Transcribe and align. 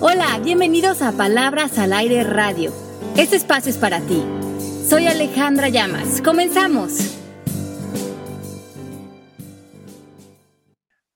Hola, 0.00 0.38
bienvenidos 0.44 1.02
a 1.02 1.10
Palabras 1.10 1.76
al 1.76 1.92
Aire 1.92 2.22
Radio. 2.22 2.72
Este 3.16 3.34
espacio 3.34 3.68
es 3.68 3.78
para 3.78 4.00
ti. 4.00 4.22
Soy 4.88 5.08
Alejandra 5.08 5.70
Llamas. 5.70 6.22
Comenzamos. 6.22 7.16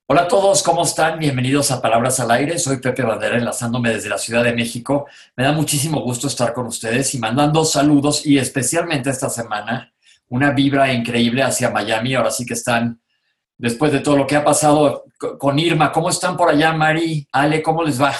Hola 0.05 0.23
a 0.23 0.27
todos, 0.27 0.61
¿cómo 0.63 0.83
están? 0.83 1.17
Bienvenidos 1.17 1.71
a 1.71 1.81
Palabras 1.81 2.19
al 2.19 2.29
Aire. 2.31 2.59
Soy 2.59 2.81
Pepe 2.81 3.03
Bandera, 3.03 3.37
enlazándome 3.37 3.93
desde 3.93 4.09
la 4.09 4.17
Ciudad 4.17 4.43
de 4.43 4.51
México. 4.51 5.07
Me 5.37 5.45
da 5.45 5.53
muchísimo 5.53 6.01
gusto 6.01 6.27
estar 6.27 6.53
con 6.53 6.67
ustedes 6.67 7.15
y 7.15 7.19
mandando 7.19 7.63
saludos 7.63 8.25
y 8.25 8.37
especialmente 8.37 9.09
esta 9.09 9.29
semana 9.29 9.93
una 10.27 10.51
vibra 10.51 10.91
increíble 10.91 11.41
hacia 11.41 11.69
Miami. 11.69 12.15
Ahora 12.15 12.31
sí 12.31 12.45
que 12.45 12.55
están, 12.55 12.99
después 13.57 13.93
de 13.93 14.01
todo 14.01 14.17
lo 14.17 14.27
que 14.27 14.35
ha 14.35 14.43
pasado 14.43 15.05
con 15.39 15.57
Irma, 15.57 15.89
¿cómo 15.93 16.09
están 16.09 16.35
por 16.35 16.49
allá, 16.49 16.73
Mari? 16.73 17.25
Ale, 17.31 17.63
¿cómo 17.63 17.81
les 17.81 18.01
va? 18.01 18.13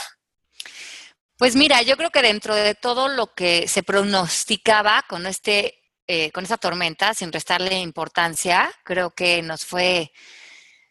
Pues 1.38 1.56
mira, 1.56 1.82
yo 1.82 1.98
creo 1.98 2.12
que 2.12 2.22
dentro 2.22 2.54
de 2.56 2.76
todo 2.76 3.08
lo 3.08 3.34
que 3.34 3.68
se 3.68 3.82
pronosticaba 3.82 5.04
con 5.10 5.26
este, 5.26 5.82
eh, 6.08 6.32
con 6.32 6.44
esta 6.44 6.58
tormenta, 6.58 7.14
sin 7.16 7.32
restarle 7.32 7.80
importancia, 7.80 8.72
creo 8.84 9.12
que 9.12 9.42
nos 9.42 9.66
fue 9.66 10.12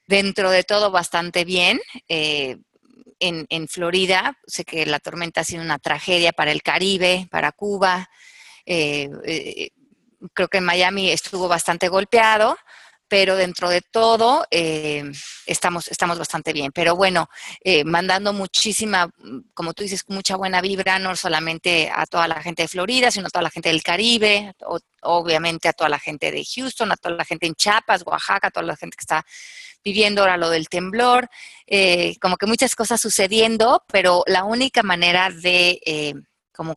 dentro 0.08 0.50
de 0.50 0.64
todo 0.64 0.90
bastante 0.90 1.44
bien. 1.44 1.80
Eh, 2.08 2.58
en, 3.20 3.46
en, 3.50 3.68
Florida, 3.68 4.36
sé 4.46 4.64
que 4.64 4.84
la 4.84 4.98
tormenta 4.98 5.42
ha 5.42 5.44
sido 5.44 5.62
una 5.62 5.78
tragedia 5.78 6.32
para 6.32 6.50
el 6.50 6.62
Caribe, 6.62 7.28
para 7.30 7.52
Cuba. 7.52 8.10
Eh, 8.66 9.70
creo 10.34 10.48
que 10.48 10.58
en 10.58 10.64
Miami 10.64 11.10
estuvo 11.10 11.46
bastante 11.46 11.88
golpeado, 11.88 12.58
pero 13.12 13.36
dentro 13.36 13.68
de 13.68 13.82
todo 13.82 14.46
eh, 14.50 15.04
estamos, 15.44 15.86
estamos 15.88 16.18
bastante 16.18 16.54
bien. 16.54 16.72
Pero 16.72 16.96
bueno, 16.96 17.28
eh, 17.62 17.84
mandando 17.84 18.32
muchísima, 18.32 19.10
como 19.52 19.74
tú 19.74 19.82
dices, 19.82 20.04
mucha 20.08 20.34
buena 20.34 20.62
vibra, 20.62 20.98
no 20.98 21.14
solamente 21.14 21.92
a 21.94 22.06
toda 22.06 22.26
la 22.26 22.40
gente 22.42 22.62
de 22.62 22.68
Florida, 22.68 23.10
sino 23.10 23.26
a 23.26 23.30
toda 23.30 23.42
la 23.42 23.50
gente 23.50 23.68
del 23.68 23.82
Caribe, 23.82 24.54
obviamente 25.02 25.68
a 25.68 25.74
toda 25.74 25.90
la 25.90 25.98
gente 25.98 26.30
de 26.30 26.42
Houston, 26.42 26.90
a 26.90 26.96
toda 26.96 27.14
la 27.14 27.26
gente 27.26 27.46
en 27.46 27.54
Chiapas, 27.54 28.02
Oaxaca, 28.06 28.48
a 28.48 28.50
toda 28.50 28.64
la 28.64 28.76
gente 28.76 28.96
que 28.96 29.02
está 29.02 29.26
viviendo 29.84 30.22
ahora 30.22 30.38
lo 30.38 30.48
del 30.48 30.70
temblor, 30.70 31.28
eh, 31.66 32.16
como 32.18 32.38
que 32.38 32.46
muchas 32.46 32.74
cosas 32.74 32.98
sucediendo, 32.98 33.84
pero 33.88 34.24
la 34.26 34.44
única 34.44 34.82
manera 34.82 35.28
de 35.28 36.24
como 36.54 36.76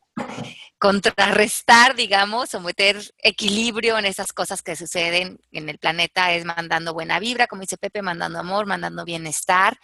contrarrestar, 0.85 1.95
digamos, 1.95 2.53
o 2.53 2.61
meter 2.61 3.01
equilibrio 3.17 3.97
en 3.97 4.05
esas 4.05 4.31
cosas 4.31 4.61
que 4.61 4.75
suceden 4.75 5.39
en 5.51 5.67
el 5.67 5.79
planeta 5.79 6.31
es 6.31 6.45
mandando 6.45 6.93
buena 6.93 7.17
vibra, 7.17 7.47
como 7.47 7.61
dice 7.61 7.75
Pepe, 7.75 8.03
mandando 8.03 8.37
amor, 8.37 8.67
mandando 8.67 9.03
bienestar 9.03 9.79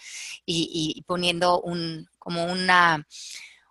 y, 0.46 1.04
poniendo 1.08 1.60
un, 1.60 2.08
como 2.20 2.46
una, 2.46 3.04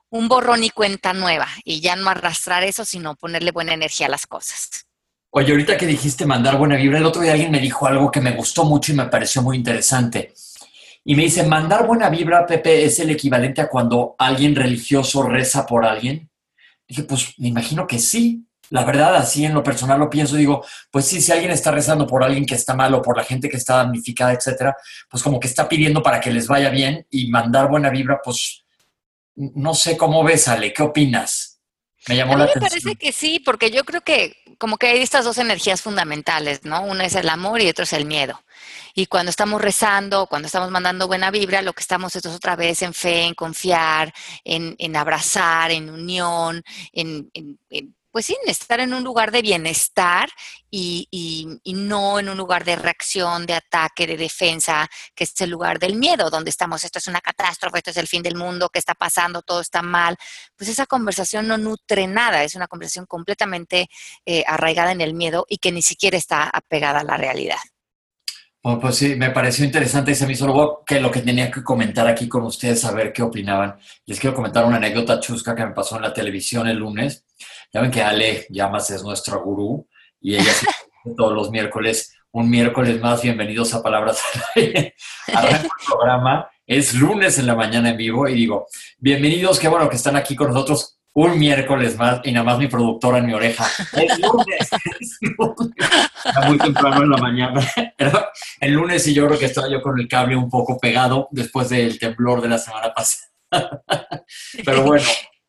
un 0.08 0.26
borrón 0.26 0.64
y 0.64 0.70
cuenta 0.70 1.12
nueva 1.12 1.46
y 1.62 1.80
ya 1.80 1.94
no 1.94 2.10
arrastrar 2.10 2.64
eso, 2.64 2.84
sino 2.84 3.14
ponerle 3.14 3.52
buena 3.52 3.74
energía 3.74 4.08
a 4.08 4.10
las 4.10 4.26
cosas. 4.26 4.86
Oye, 5.30 5.52
ahorita 5.52 5.76
que 5.76 5.86
dijiste 5.86 6.26
mandar 6.26 6.58
buena 6.58 6.74
vibra, 6.74 6.98
el 6.98 7.06
otro 7.06 7.22
día 7.22 7.30
alguien 7.30 7.52
me 7.52 7.60
dijo 7.60 7.86
algo 7.86 8.10
que 8.10 8.20
me 8.20 8.32
gustó 8.32 8.64
mucho 8.64 8.90
y 8.90 8.96
me 8.96 9.06
pareció 9.06 9.40
muy 9.40 9.56
interesante. 9.56 10.34
Y 11.04 11.14
me 11.14 11.22
dice, 11.22 11.44
mandar 11.44 11.86
buena 11.86 12.10
vibra, 12.10 12.44
Pepe, 12.44 12.84
es 12.84 12.98
el 12.98 13.10
equivalente 13.10 13.60
a 13.60 13.68
cuando 13.68 14.16
alguien 14.18 14.56
religioso 14.56 15.22
reza 15.22 15.64
por 15.64 15.84
alguien. 15.84 16.29
Dije, 16.90 17.04
pues 17.04 17.34
me 17.38 17.48
imagino 17.48 17.86
que 17.86 18.00
sí. 18.00 18.44
La 18.70 18.84
verdad, 18.84 19.14
así 19.14 19.44
en 19.44 19.54
lo 19.54 19.62
personal 19.62 19.98
lo 19.98 20.10
pienso, 20.10 20.36
digo, 20.36 20.64
pues 20.90 21.04
sí, 21.04 21.20
si 21.20 21.32
alguien 21.32 21.50
está 21.52 21.70
rezando 21.70 22.06
por 22.06 22.22
alguien 22.22 22.44
que 22.44 22.54
está 22.56 22.74
mal 22.74 22.92
o 22.94 23.02
por 23.02 23.16
la 23.16 23.24
gente 23.24 23.48
que 23.48 23.56
está 23.56 23.76
damnificada, 23.76 24.32
etcétera, 24.32 24.76
pues 25.08 25.22
como 25.22 25.40
que 25.40 25.48
está 25.48 25.68
pidiendo 25.68 26.02
para 26.02 26.20
que 26.20 26.30
les 26.30 26.46
vaya 26.46 26.68
bien 26.68 27.06
y 27.10 27.28
mandar 27.30 27.68
buena 27.68 27.90
vibra, 27.90 28.20
pues 28.22 28.64
no 29.34 29.74
sé 29.74 29.96
cómo 29.96 30.22
ves, 30.22 30.46
Ale, 30.46 30.72
¿qué 30.72 30.82
opinas? 30.82 31.60
Me 32.08 32.16
llamó 32.16 32.36
la 32.36 32.44
atención. 32.44 32.64
Me 32.64 32.68
parece 32.68 32.96
que 32.96 33.12
sí, 33.12 33.40
porque 33.40 33.70
yo 33.70 33.84
creo 33.84 34.02
que 34.02 34.36
como 34.58 34.76
que 34.76 34.88
hay 34.88 35.00
estas 35.00 35.24
dos 35.24 35.38
energías 35.38 35.82
fundamentales, 35.82 36.64
¿no? 36.64 36.82
Una 36.82 37.06
es 37.06 37.14
el 37.14 37.28
amor 37.28 37.60
y 37.60 37.68
otro 37.68 37.84
es 37.84 37.92
el 37.92 38.04
miedo. 38.04 38.40
Y 38.94 39.06
cuando 39.06 39.30
estamos 39.30 39.60
rezando, 39.60 40.26
cuando 40.26 40.46
estamos 40.46 40.70
mandando 40.70 41.06
buena 41.06 41.30
vibra, 41.30 41.62
lo 41.62 41.72
que 41.72 41.82
estamos 41.82 42.14
es 42.16 42.26
otra 42.26 42.56
vez 42.56 42.82
en 42.82 42.94
fe, 42.94 43.24
en 43.24 43.34
confiar, 43.34 44.12
en, 44.44 44.74
en 44.78 44.96
abrazar, 44.96 45.70
en 45.70 45.90
unión, 45.90 46.62
en, 46.92 47.30
en, 47.34 47.58
pues 48.10 48.26
sí, 48.26 48.36
estar 48.46 48.80
en 48.80 48.92
un 48.92 49.04
lugar 49.04 49.30
de 49.30 49.42
bienestar 49.42 50.28
y, 50.70 51.06
y, 51.10 51.72
no 51.74 52.18
en 52.18 52.28
un 52.28 52.36
lugar 52.36 52.64
de 52.64 52.76
reacción, 52.76 53.46
de 53.46 53.54
ataque, 53.54 54.06
de 54.06 54.16
defensa, 54.16 54.88
que 55.14 55.24
es 55.24 55.40
el 55.40 55.50
lugar 55.50 55.78
del 55.78 55.96
miedo, 55.96 56.30
donde 56.30 56.50
estamos, 56.50 56.84
esto 56.84 56.98
es 56.98 57.06
una 57.06 57.20
catástrofe, 57.20 57.78
esto 57.78 57.90
es 57.90 57.96
el 57.96 58.08
fin 58.08 58.22
del 58.22 58.36
mundo, 58.36 58.68
¿qué 58.68 58.78
está 58.78 58.94
pasando? 58.94 59.42
Todo 59.42 59.60
está 59.60 59.82
mal. 59.82 60.16
Pues 60.56 60.68
esa 60.70 60.86
conversación 60.86 61.46
no 61.46 61.56
nutre 61.58 62.06
nada, 62.06 62.42
es 62.44 62.54
una 62.54 62.68
conversación 62.68 63.06
completamente 63.06 63.88
eh, 64.26 64.44
arraigada 64.46 64.92
en 64.92 65.00
el 65.00 65.14
miedo 65.14 65.46
y 65.48 65.58
que 65.58 65.72
ni 65.72 65.82
siquiera 65.82 66.16
está 66.16 66.50
apegada 66.52 67.00
a 67.00 67.04
la 67.04 67.16
realidad. 67.16 67.58
Oh, 68.62 68.78
pues 68.78 68.96
sí, 68.96 69.16
me 69.16 69.30
pareció 69.30 69.64
interesante 69.64 70.10
y 70.10 70.14
se 70.14 70.26
me 70.26 70.34
hizo 70.34 70.84
que 70.86 71.00
lo 71.00 71.10
que 71.10 71.22
tenía 71.22 71.50
que 71.50 71.62
comentar 71.62 72.06
aquí 72.06 72.28
con 72.28 72.42
ustedes, 72.42 72.84
a 72.84 72.92
ver 72.92 73.10
qué 73.10 73.22
opinaban. 73.22 73.78
Les 74.04 74.20
quiero 74.20 74.36
comentar 74.36 74.66
una 74.66 74.76
anécdota 74.76 75.18
chusca 75.18 75.54
que 75.54 75.64
me 75.64 75.72
pasó 75.72 75.96
en 75.96 76.02
la 76.02 76.12
televisión 76.12 76.68
el 76.68 76.76
lunes. 76.76 77.24
Ya 77.72 77.80
ven 77.80 77.90
que 77.90 78.02
Ale 78.02 78.46
Llamas 78.50 78.90
es 78.90 79.02
nuestra 79.02 79.36
gurú 79.36 79.88
y 80.20 80.34
ella 80.34 80.52
todos 81.16 81.32
los 81.32 81.50
miércoles, 81.50 82.14
un 82.32 82.50
miércoles 82.50 83.00
más, 83.00 83.22
bienvenidos 83.22 83.72
a 83.72 83.82
Palabras 83.82 84.20
al 84.34 84.42
Aire. 84.56 84.94
el 85.26 85.68
programa, 85.86 86.50
es 86.66 86.92
lunes 86.92 87.38
en 87.38 87.46
la 87.46 87.54
mañana 87.54 87.88
en 87.88 87.96
vivo 87.96 88.28
y 88.28 88.34
digo, 88.34 88.66
bienvenidos, 88.98 89.58
qué 89.58 89.68
bueno 89.68 89.88
que 89.88 89.96
están 89.96 90.16
aquí 90.16 90.36
con 90.36 90.48
nosotros 90.48 90.99
un 91.12 91.38
miércoles 91.38 91.96
más 91.96 92.20
y 92.24 92.32
nada 92.32 92.44
más 92.44 92.58
mi 92.58 92.68
productora 92.68 93.18
en 93.18 93.26
mi 93.26 93.34
oreja. 93.34 93.66
Es 93.92 94.18
lunes, 94.18 94.70
es 95.00 95.18
lunes. 95.20 95.74
Está 96.24 96.48
muy 96.48 96.58
temprano 96.58 97.02
en 97.02 97.10
la 97.10 97.16
mañana. 97.16 97.60
el 98.60 98.72
lunes 98.72 99.06
y 99.06 99.14
yo 99.14 99.26
creo 99.26 99.38
que 99.38 99.46
estaba 99.46 99.68
yo 99.68 99.82
con 99.82 99.98
el 99.98 100.08
cable 100.08 100.36
un 100.36 100.48
poco 100.48 100.78
pegado 100.78 101.28
después 101.30 101.68
del 101.68 101.98
temblor 101.98 102.40
de 102.40 102.48
la 102.48 102.58
semana 102.58 102.92
pasada. 102.94 103.30
Pero 104.64 104.84
bueno, 104.84 105.06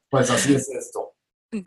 pues 0.10 0.30
así 0.32 0.56
es 0.56 0.70
esto. 0.70 1.11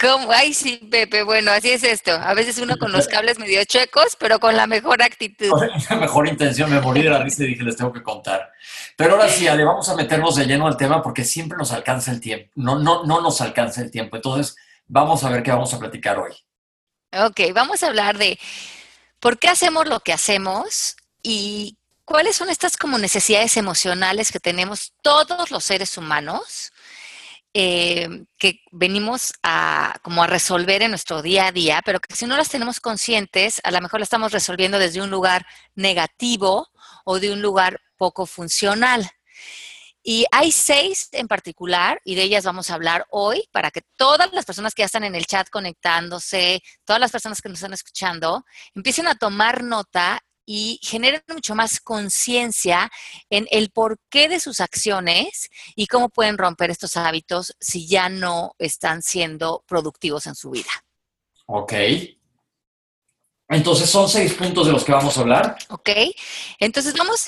¿Cómo? 0.00 0.32
Ay, 0.32 0.54
sí, 0.54 0.78
Pepe, 0.90 1.24
bueno, 1.24 1.50
así 1.50 1.70
es 1.70 1.84
esto. 1.84 2.12
A 2.12 2.32
veces 2.32 2.56
uno 2.56 2.78
con 2.78 2.90
los 2.90 3.06
cables 3.06 3.38
medio 3.38 3.62
chuecos, 3.66 4.16
pero 4.18 4.40
con 4.40 4.56
la 4.56 4.66
mejor 4.66 5.02
actitud. 5.02 5.52
La 5.90 5.96
mejor 6.00 6.26
intención, 6.26 6.70
me 6.70 6.80
morí 6.80 7.02
de 7.02 7.10
la 7.10 7.22
risa 7.22 7.44
y 7.44 7.48
dije, 7.48 7.62
les 7.62 7.76
tengo 7.76 7.92
que 7.92 8.02
contar. 8.02 8.50
Pero 8.96 9.12
ahora 9.12 9.28
sí, 9.28 9.46
Ale, 9.46 9.62
vamos 9.62 9.86
a 9.90 9.94
meternos 9.94 10.36
de 10.36 10.46
lleno 10.46 10.66
al 10.66 10.78
tema 10.78 11.02
porque 11.02 11.22
siempre 11.22 11.58
nos 11.58 11.70
alcanza 11.70 12.12
el 12.12 12.20
tiempo. 12.20 12.50
No, 12.54 12.78
no, 12.78 13.04
no 13.04 13.20
nos 13.20 13.42
alcanza 13.42 13.82
el 13.82 13.90
tiempo. 13.90 14.16
Entonces, 14.16 14.56
vamos 14.86 15.22
a 15.22 15.28
ver 15.28 15.42
qué 15.42 15.50
vamos 15.50 15.74
a 15.74 15.78
platicar 15.78 16.18
hoy. 16.18 16.32
Ok, 17.12 17.52
vamos 17.52 17.82
a 17.82 17.88
hablar 17.88 18.16
de 18.16 18.38
por 19.20 19.38
qué 19.38 19.48
hacemos 19.48 19.86
lo 19.86 20.00
que 20.00 20.14
hacemos 20.14 20.96
y 21.22 21.76
cuáles 22.06 22.36
son 22.36 22.48
estas 22.48 22.78
como 22.78 22.96
necesidades 22.96 23.58
emocionales 23.58 24.32
que 24.32 24.40
tenemos 24.40 24.94
todos 25.02 25.50
los 25.50 25.62
seres 25.62 25.98
humanos 25.98 26.72
eh, 27.54 28.24
que 28.36 28.60
venimos 28.72 29.32
a 29.44 29.98
como 30.02 30.24
a 30.24 30.26
resolver 30.26 30.82
en 30.82 30.90
nuestro 30.90 31.22
día 31.22 31.46
a 31.46 31.52
día, 31.52 31.82
pero 31.84 32.00
que 32.00 32.14
si 32.14 32.26
no 32.26 32.36
las 32.36 32.48
tenemos 32.48 32.80
conscientes, 32.80 33.60
a 33.62 33.70
lo 33.70 33.80
mejor 33.80 34.00
las 34.00 34.08
estamos 34.08 34.32
resolviendo 34.32 34.78
desde 34.78 35.00
un 35.00 35.10
lugar 35.10 35.46
negativo 35.76 36.68
o 37.04 37.20
de 37.20 37.32
un 37.32 37.40
lugar 37.40 37.80
poco 37.96 38.26
funcional. 38.26 39.08
Y 40.02 40.26
hay 40.32 40.52
seis 40.52 41.08
en 41.12 41.28
particular, 41.28 41.98
y 42.04 42.14
de 42.14 42.24
ellas 42.24 42.44
vamos 42.44 42.68
a 42.68 42.74
hablar 42.74 43.06
hoy, 43.08 43.48
para 43.52 43.70
que 43.70 43.80
todas 43.96 44.30
las 44.32 44.44
personas 44.44 44.74
que 44.74 44.82
ya 44.82 44.86
están 44.86 45.04
en 45.04 45.14
el 45.14 45.24
chat 45.24 45.48
conectándose, 45.48 46.62
todas 46.84 47.00
las 47.00 47.10
personas 47.10 47.40
que 47.40 47.48
nos 47.48 47.58
están 47.58 47.72
escuchando, 47.72 48.44
empiecen 48.74 49.06
a 49.06 49.14
tomar 49.14 49.62
nota 49.62 50.20
y 50.46 50.78
generen 50.82 51.22
mucho 51.28 51.54
más 51.54 51.80
conciencia 51.80 52.90
en 53.30 53.46
el 53.50 53.70
porqué 53.70 54.28
de 54.28 54.40
sus 54.40 54.60
acciones 54.60 55.48
y 55.74 55.86
cómo 55.86 56.08
pueden 56.08 56.38
romper 56.38 56.70
estos 56.70 56.96
hábitos 56.96 57.54
si 57.60 57.86
ya 57.86 58.08
no 58.08 58.54
están 58.58 59.02
siendo 59.02 59.64
productivos 59.66 60.26
en 60.26 60.34
su 60.34 60.50
vida. 60.50 60.70
Ok. 61.46 61.72
Entonces 63.48 63.90
son 63.90 64.08
seis 64.08 64.34
puntos 64.34 64.66
de 64.66 64.72
los 64.72 64.84
que 64.84 64.92
vamos 64.92 65.16
a 65.16 65.20
hablar. 65.20 65.58
Ok. 65.68 65.90
Entonces 66.58 66.94
vamos, 66.96 67.26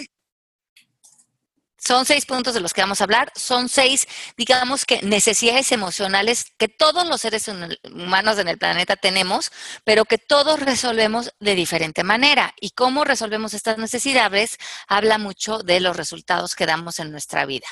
son 1.79 2.07
seis 2.07 2.27
puntos 2.27 2.55
de 2.55 2.61
los 2.61 2.73
que 2.73 2.81
vamos 2.81 3.01
a 3.01 3.05
hablar. 3.05 3.33
Son 3.35 3.69
seis, 3.69 4.07
digamos 4.37 4.85
que 4.85 5.03
necesidades 5.03 5.73
emocionales 5.73 6.47
que 6.59 6.69
todos 6.69 7.07
los 7.07 7.21
seres 7.21 7.49
humanos 7.49 8.39
en 8.39 8.49
el 8.49 8.59
planeta 8.59 8.97
tenemos, 8.97 9.51
pero 9.85 10.05
que 10.05 10.19
todos 10.19 10.61
resolvemos 10.61 11.33
de 11.39 11.55
diferente 11.55 12.03
manera. 12.03 12.55
Y 12.61 12.71
cómo 12.71 13.05
resolvemos 13.05 13.55
estas 13.55 13.79
necesidades 13.79 14.59
habla 14.89 15.19
mucho 15.19 15.59
de 15.59 15.81
los 15.81 15.97
resultados 15.97 16.55
que 16.55 16.67
damos 16.67 16.99
en 16.99 17.11
nuestra 17.11 17.47
vida. 17.47 17.67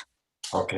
Ok, 0.51 0.73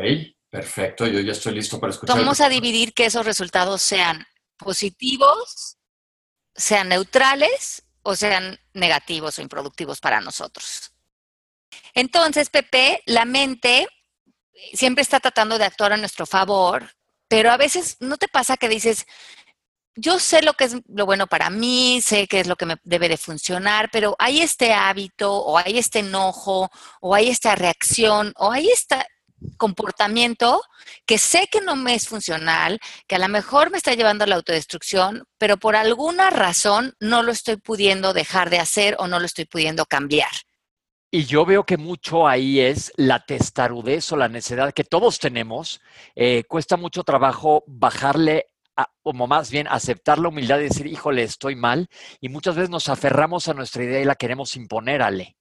perfecto. 0.49 1.05
Yo 1.07 1.19
ya 1.19 1.33
estoy 1.33 1.55
listo 1.55 1.79
para 1.79 1.91
escuchar. 1.91 2.17
Vamos 2.17 2.41
a 2.41 2.49
dividir 2.49 2.93
que 2.93 3.05
esos 3.05 3.25
resultados 3.25 3.81
sean 3.81 4.25
positivos, 4.57 5.77
sean 6.55 6.89
neutrales 6.89 7.83
o 8.01 8.15
sean 8.15 8.59
negativos 8.73 9.37
o 9.37 9.41
improductivos 9.41 9.99
para 9.99 10.21
nosotros. 10.21 10.93
Entonces, 11.93 12.49
Pepe, 12.49 13.01
la 13.05 13.25
mente 13.25 13.87
siempre 14.73 15.01
está 15.01 15.19
tratando 15.19 15.57
de 15.57 15.65
actuar 15.65 15.93
a 15.93 15.97
nuestro 15.97 16.25
favor, 16.25 16.91
pero 17.27 17.51
a 17.51 17.57
veces 17.57 17.97
no 17.99 18.17
te 18.17 18.27
pasa 18.27 18.57
que 18.57 18.69
dices, 18.69 19.05
yo 19.95 20.19
sé 20.19 20.43
lo 20.43 20.53
que 20.53 20.65
es 20.65 20.75
lo 20.87 21.05
bueno 21.05 21.27
para 21.27 21.49
mí, 21.49 22.01
sé 22.01 22.27
qué 22.27 22.41
es 22.41 22.47
lo 22.47 22.55
que 22.55 22.67
me 22.67 22.77
debe 22.83 23.09
de 23.09 23.17
funcionar, 23.17 23.89
pero 23.91 24.15
hay 24.19 24.41
este 24.41 24.73
hábito 24.73 25.33
o 25.33 25.57
hay 25.57 25.77
este 25.79 25.99
enojo 25.99 26.69
o 27.01 27.15
hay 27.15 27.29
esta 27.29 27.55
reacción 27.55 28.31
o 28.37 28.51
hay 28.51 28.69
este 28.69 28.97
comportamiento 29.57 30.63
que 31.05 31.17
sé 31.17 31.47
que 31.51 31.61
no 31.61 31.75
me 31.75 31.95
es 31.95 32.07
funcional, 32.07 32.79
que 33.07 33.15
a 33.15 33.19
lo 33.19 33.27
mejor 33.27 33.71
me 33.71 33.77
está 33.77 33.93
llevando 33.93 34.23
a 34.23 34.27
la 34.27 34.35
autodestrucción, 34.35 35.23
pero 35.37 35.57
por 35.57 35.75
alguna 35.75 36.29
razón 36.29 36.95
no 36.99 37.23
lo 37.23 37.31
estoy 37.31 37.57
pudiendo 37.57 38.13
dejar 38.13 38.49
de 38.49 38.59
hacer 38.59 38.95
o 38.99 39.07
no 39.07 39.19
lo 39.19 39.25
estoy 39.25 39.45
pudiendo 39.45 39.85
cambiar. 39.85 40.31
Y 41.09 41.25
yo 41.25 41.45
veo 41.45 41.63
que 41.63 41.77
mucho 41.77 42.27
ahí 42.27 42.59
es 42.59 42.91
la 42.97 43.25
testarudez 43.25 44.11
o 44.11 44.17
la 44.17 44.27
necedad 44.27 44.73
que 44.73 44.83
todos 44.83 45.19
tenemos. 45.19 45.79
Eh, 46.15 46.43
cuesta 46.47 46.75
mucho 46.75 47.03
trabajo 47.03 47.63
bajarle, 47.65 48.47
o 49.03 49.13
más 49.13 49.49
bien 49.49 49.67
aceptar 49.69 50.19
la 50.19 50.27
humildad 50.27 50.59
y 50.59 50.63
decir, 50.63 50.85
híjole, 50.85 51.23
estoy 51.23 51.55
mal. 51.55 51.87
Y 52.19 52.27
muchas 52.27 52.55
veces 52.55 52.69
nos 52.69 52.89
aferramos 52.89 53.47
a 53.47 53.53
nuestra 53.53 53.83
idea 53.83 54.01
y 54.01 54.05
la 54.05 54.15
queremos 54.15 54.55
imponer, 54.57 55.01
Ale. 55.01 55.37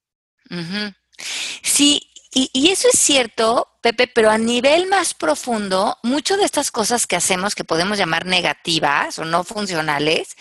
Sí, 1.62 2.10
y, 2.32 2.50
y, 2.52 2.68
eso 2.68 2.88
es 2.92 2.98
cierto, 2.98 3.68
Pepe, 3.80 4.06
pero 4.06 4.30
a 4.30 4.38
nivel 4.38 4.86
más 4.88 5.14
profundo, 5.14 5.96
muchas 6.02 6.38
de 6.38 6.44
estas 6.44 6.70
cosas 6.70 7.06
que 7.06 7.16
hacemos 7.16 7.54
que 7.54 7.64
podemos 7.64 7.98
llamar 7.98 8.26
negativas 8.26 9.18
o 9.18 9.24
no 9.24 9.42
funcionales, 9.42 10.36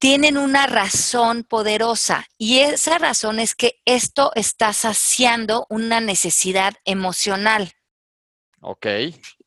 tienen 0.00 0.38
una 0.38 0.66
razón 0.66 1.44
poderosa 1.44 2.26
y 2.38 2.60
esa 2.60 2.96
razón 2.96 3.38
es 3.38 3.54
que 3.54 3.82
esto 3.84 4.32
está 4.34 4.72
saciando 4.72 5.66
una 5.68 6.00
necesidad 6.00 6.72
emocional. 6.86 7.74
Ok. 8.60 8.86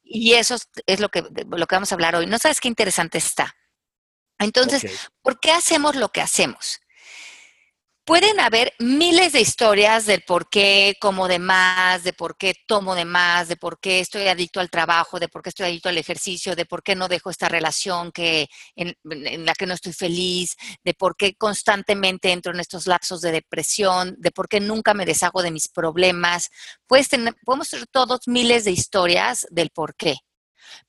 Y 0.04 0.34
eso 0.34 0.56
es 0.86 1.00
lo 1.00 1.10
que, 1.10 1.24
lo 1.24 1.66
que 1.68 1.76
vamos 1.76 1.92
a 1.92 1.96
hablar 1.96 2.16
hoy. 2.16 2.28
¿No 2.28 2.38
sabes 2.38 2.62
qué 2.62 2.68
interesante 2.68 3.18
está? 3.18 3.56
Entonces, 4.38 4.84
okay. 4.84 4.96
¿por 5.24 5.40
qué 5.40 5.52
hacemos 5.52 5.96
lo 5.96 6.10
que 6.10 6.22
hacemos? 6.22 6.80
Pueden 8.06 8.42
haber 8.42 8.74
miles 8.80 9.32
de 9.32 9.40
historias 9.40 10.06
del 10.06 10.24
por 10.24 10.50
qué 10.50 10.98
como 11.00 11.30
de 11.30 11.40
más, 11.40 12.04
de 12.04 12.12
por 12.12 12.36
qué 12.36 12.54
tomo 12.68 12.96
de 12.96 13.06
más, 13.06 13.48
de 13.48 13.56
por 13.56 13.80
qué 13.80 14.02
estoy 14.02 14.28
adicto 14.28 14.60
al 14.60 14.70
trabajo, 14.70 15.22
de 15.22 15.30
por 15.30 15.42
qué 15.42 15.48
estoy 15.48 15.68
adicto 15.68 15.88
al 15.88 15.98
ejercicio, 15.98 16.54
de 16.54 16.66
por 16.66 16.84
qué 16.84 16.96
no 16.96 17.08
dejo 17.08 17.30
esta 17.30 17.48
relación 17.48 18.12
que, 18.12 18.50
en, 18.76 18.98
la 19.46 19.54
que 19.54 19.66
no 19.66 19.74
estoy 19.74 19.94
feliz, 19.94 20.58
de 20.84 20.94
por 20.94 21.16
qué 21.16 21.36
constantemente 21.36 22.34
entro 22.34 22.52
en 22.52 22.60
estos 22.60 22.88
lapsos 22.88 23.22
de 23.22 23.32
depresión, 23.32 24.16
de 24.18 24.32
por 24.32 24.50
qué 24.50 24.60
nunca 24.60 24.94
me 24.94 25.06
deshago 25.06 25.42
de 25.42 25.52
mis 25.52 25.70
problemas. 25.70 26.50
Puedes 26.88 27.08
tener, 27.08 27.34
podemos 27.46 27.70
tener 27.70 27.88
todos 27.88 28.28
miles 28.28 28.66
de 28.66 28.72
historias 28.72 29.48
del 29.50 29.70
por 29.70 29.96
qué. 29.96 30.18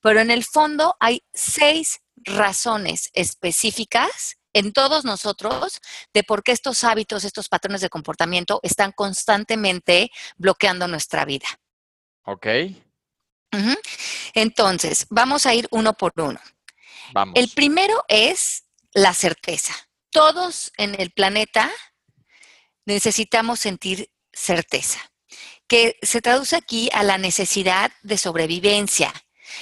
Pero 0.01 0.19
en 0.19 0.31
el 0.31 0.43
fondo 0.43 0.97
hay 0.99 1.23
seis 1.33 2.01
razones 2.17 3.09
específicas 3.13 4.35
en 4.55 4.71
todos 4.71 5.03
nosotros 5.03 5.81
de 6.13 6.23
por 6.23 6.41
qué 6.41 6.53
estos 6.53 6.83
hábitos, 6.85 7.25
estos 7.25 7.49
patrones 7.49 7.81
de 7.81 7.89
comportamiento 7.89 8.61
están 8.63 8.93
constantemente 8.93 10.09
bloqueando 10.37 10.87
nuestra 10.87 11.25
vida. 11.25 11.47
Ok. 12.23 12.45
Uh 13.51 13.57
-huh. 13.57 13.79
Entonces, 14.33 15.07
vamos 15.09 15.45
a 15.45 15.53
ir 15.53 15.67
uno 15.71 15.93
por 15.93 16.13
uno. 16.15 16.39
Vamos. 17.13 17.33
El 17.35 17.49
primero 17.49 18.03
es 18.07 18.63
la 18.93 19.13
certeza. 19.13 19.73
Todos 20.09 20.71
en 20.77 20.99
el 20.99 21.11
planeta 21.11 21.69
necesitamos 22.85 23.59
sentir 23.59 24.09
certeza, 24.31 24.99
que 25.67 25.97
se 26.01 26.21
traduce 26.21 26.55
aquí 26.55 26.89
a 26.93 27.03
la 27.03 27.17
necesidad 27.17 27.91
de 28.03 28.17
sobrevivencia, 28.17 29.11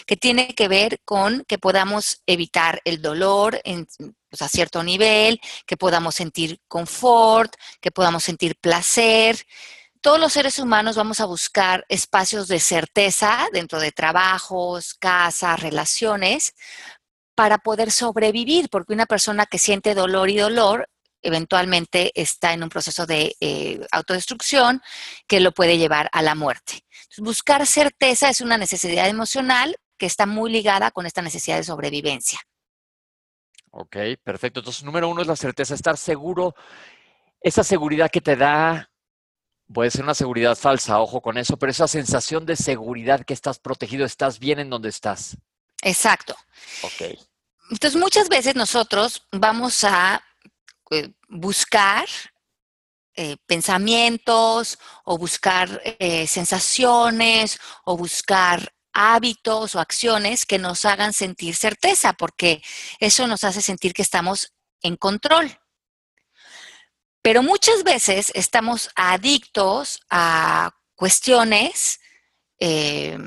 que 0.05 0.17
tiene 0.17 0.53
que 0.53 0.67
ver 0.67 1.01
con 1.03 1.45
que 1.47 1.57
podamos 1.57 2.21
evitar 2.27 2.81
el 2.85 3.01
dolor 3.01 3.59
en, 3.63 3.87
pues, 4.33 4.41
a 4.41 4.49
cierto 4.49 4.81
nivel, 4.81 5.39
que 5.67 5.77
podamos 5.77 6.15
sentir 6.15 6.59
confort, 6.67 7.53
que 7.79 7.91
podamos 7.91 8.23
sentir 8.23 8.55
placer. 8.55 9.37
Todos 10.01 10.19
los 10.19 10.33
seres 10.33 10.57
humanos 10.57 10.95
vamos 10.95 11.19
a 11.19 11.25
buscar 11.25 11.85
espacios 11.87 12.47
de 12.47 12.59
certeza 12.59 13.47
dentro 13.53 13.79
de 13.79 13.91
trabajos, 13.91 14.95
casas, 14.95 15.59
relaciones, 15.59 16.55
para 17.35 17.59
poder 17.59 17.91
sobrevivir, 17.91 18.69
porque 18.71 18.93
una 18.93 19.05
persona 19.05 19.45
que 19.45 19.59
siente 19.59 19.93
dolor 19.93 20.31
y 20.31 20.37
dolor 20.37 20.89
eventualmente 21.21 22.11
está 22.15 22.53
en 22.53 22.63
un 22.63 22.69
proceso 22.69 23.05
de 23.05 23.35
eh, 23.39 23.85
autodestrucción 23.91 24.81
que 25.27 25.41
lo 25.41 25.51
puede 25.51 25.77
llevar 25.77 26.09
a 26.11 26.23
la 26.23 26.33
muerte. 26.33 26.85
Buscar 27.19 27.67
certeza 27.67 28.29
es 28.29 28.41
una 28.41 28.57
necesidad 28.57 29.07
emocional 29.07 29.75
que 29.99 30.07
está 30.07 30.25
muy 30.25 30.51
ligada 30.51 30.89
con 30.89 31.05
esta 31.05 31.21
necesidad 31.21 31.57
de 31.57 31.65
sobrevivencia. 31.65 32.39
Ok, 33.75 33.97
perfecto. 34.23 34.59
Entonces, 34.59 34.83
número 34.83 35.09
uno 35.09 35.21
es 35.21 35.27
la 35.27 35.35
certeza, 35.35 35.73
estar 35.73 35.97
seguro, 35.97 36.55
esa 37.41 37.63
seguridad 37.63 38.11
que 38.11 38.21
te 38.21 38.35
da, 38.35 38.91
puede 39.73 39.89
ser 39.89 40.03
una 40.03 40.13
seguridad 40.13 40.55
falsa, 40.55 40.99
ojo 40.99 41.21
con 41.21 41.39
eso, 41.39 41.57
pero 41.57 41.71
esa 41.71 41.87
sensación 41.87 42.45
de 42.45 42.55
seguridad 42.55 43.25
que 43.25 43.33
estás 43.33 43.57
protegido, 43.57 44.05
estás 44.05 44.37
bien 44.37 44.59
en 44.59 44.69
donde 44.69 44.89
estás. 44.89 45.37
Exacto. 45.81 46.35
Ok. 46.83 47.17
Entonces, 47.71 47.99
muchas 47.99 48.29
veces 48.29 48.55
nosotros 48.55 49.25
vamos 49.31 49.83
a 49.83 50.23
eh, 50.91 51.11
buscar 51.27 52.05
eh, 53.15 53.37
pensamientos 53.47 54.77
o 55.03 55.17
buscar 55.17 55.81
eh, 55.83 56.27
sensaciones 56.27 57.59
o 57.85 57.97
buscar 57.97 58.72
hábitos 58.93 59.75
o 59.75 59.79
acciones 59.79 60.45
que 60.45 60.59
nos 60.59 60.85
hagan 60.85 61.13
sentir 61.13 61.55
certeza, 61.55 62.13
porque 62.13 62.61
eso 62.99 63.27
nos 63.27 63.43
hace 63.43 63.61
sentir 63.61 63.93
que 63.93 64.01
estamos 64.01 64.53
en 64.81 64.95
control. 64.95 65.59
Pero 67.21 67.41
muchas 67.41 67.83
veces 67.83 68.31
estamos 68.35 68.89
adictos 68.95 70.01
a 70.09 70.71
cuestiones, 70.95 71.99
eh, 72.59 73.17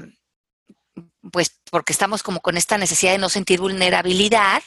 pues 1.33 1.61
porque 1.71 1.93
estamos 1.93 2.23
como 2.23 2.41
con 2.41 2.57
esta 2.57 2.79
necesidad 2.79 3.13
de 3.13 3.19
no 3.19 3.29
sentir 3.29 3.61
vulnerabilidad 3.61 4.63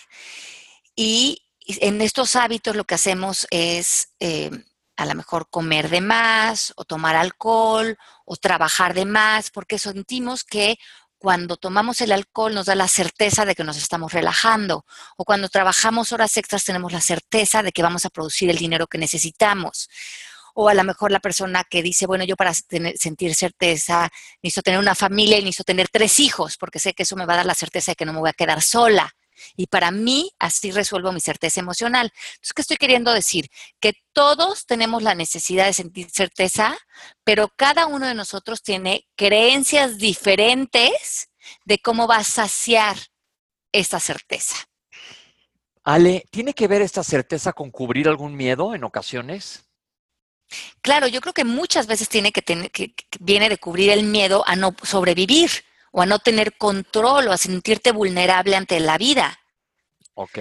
y 0.95 1.43
en 1.65 2.01
estos 2.01 2.35
hábitos 2.35 2.75
lo 2.75 2.83
que 2.83 2.95
hacemos 2.95 3.47
es 3.51 4.09
eh, 4.19 4.49
a 4.99 5.05
lo 5.05 5.15
mejor 5.15 5.49
comer 5.49 5.89
de 5.89 6.01
más 6.01 6.73
o 6.75 6.83
tomar 6.83 7.15
alcohol 7.15 7.97
o 8.25 8.35
trabajar 8.35 8.93
de 8.93 9.05
más, 9.05 9.49
porque 9.49 9.79
sentimos 9.79 10.43
que 10.43 10.77
cuando 11.17 11.55
tomamos 11.55 12.01
el 12.01 12.11
alcohol 12.11 12.53
nos 12.53 12.65
da 12.65 12.75
la 12.75 12.89
certeza 12.89 13.45
de 13.45 13.55
que 13.55 13.63
nos 13.63 13.77
estamos 13.77 14.11
relajando 14.11 14.85
o 15.15 15.23
cuando 15.23 15.47
trabajamos 15.47 16.11
horas 16.11 16.35
extras 16.35 16.65
tenemos 16.65 16.91
la 16.91 16.99
certeza 16.99 17.63
de 17.63 17.71
que 17.71 17.81
vamos 17.81 18.05
a 18.05 18.09
producir 18.09 18.49
el 18.49 18.57
dinero 18.57 18.87
que 18.87 18.97
necesitamos. 18.97 19.89
O 20.53 20.67
a 20.67 20.73
lo 20.73 20.83
mejor 20.83 21.11
la 21.11 21.21
persona 21.21 21.63
que 21.63 21.81
dice, 21.81 22.05
bueno, 22.05 22.25
yo 22.25 22.35
para 22.35 22.51
tener, 22.67 22.97
sentir 22.97 23.35
certeza 23.35 24.09
necesito 24.43 24.63
tener 24.63 24.79
una 24.81 24.95
familia 24.95 25.37
y 25.37 25.43
necesito 25.43 25.63
tener 25.63 25.87
tres 25.87 26.19
hijos 26.19 26.57
porque 26.57 26.79
sé 26.79 26.93
que 26.93 27.03
eso 27.03 27.15
me 27.15 27.25
va 27.25 27.35
a 27.35 27.37
dar 27.37 27.45
la 27.45 27.55
certeza 27.55 27.93
de 27.93 27.95
que 27.95 28.05
no 28.05 28.11
me 28.11 28.19
voy 28.19 28.29
a 28.29 28.33
quedar 28.33 28.61
sola. 28.61 29.15
Y 29.55 29.67
para 29.67 29.91
mí, 29.91 30.31
así 30.39 30.71
resuelvo 30.71 31.11
mi 31.11 31.19
certeza 31.19 31.59
emocional. 31.59 32.11
Entonces, 32.13 32.53
¿qué 32.53 32.61
estoy 32.61 32.77
queriendo 32.77 33.13
decir? 33.13 33.49
Que 33.79 33.93
todos 34.13 34.65
tenemos 34.65 35.03
la 35.03 35.15
necesidad 35.15 35.65
de 35.65 35.73
sentir 35.73 36.09
certeza, 36.09 36.77
pero 37.23 37.49
cada 37.55 37.87
uno 37.87 38.07
de 38.07 38.15
nosotros 38.15 38.61
tiene 38.61 39.07
creencias 39.15 39.97
diferentes 39.97 41.29
de 41.65 41.79
cómo 41.79 42.07
va 42.07 42.17
a 42.17 42.23
saciar 42.23 42.97
esta 43.71 43.99
certeza. 43.99 44.55
Ale, 45.83 46.25
¿tiene 46.29 46.53
que 46.53 46.67
ver 46.67 46.81
esta 46.81 47.03
certeza 47.03 47.53
con 47.53 47.71
cubrir 47.71 48.07
algún 48.07 48.35
miedo 48.35 48.75
en 48.75 48.83
ocasiones? 48.83 49.65
Claro, 50.81 51.07
yo 51.07 51.21
creo 51.21 51.33
que 51.33 51.43
muchas 51.43 51.87
veces 51.87 52.09
tiene 52.09 52.31
que 52.31 52.41
tener, 52.41 52.71
que, 52.71 52.93
que 52.93 53.05
viene 53.19 53.49
de 53.49 53.57
cubrir 53.57 53.91
el 53.91 54.03
miedo 54.03 54.43
a 54.47 54.55
no 54.55 54.75
sobrevivir 54.83 55.49
o 55.91 56.01
a 56.01 56.05
no 56.05 56.19
tener 56.19 56.57
control 56.57 57.27
o 57.27 57.31
a 57.31 57.37
sentirte 57.37 57.91
vulnerable 57.91 58.55
ante 58.55 58.79
la 58.79 58.97
vida. 58.97 59.39
Ok. 60.13 60.37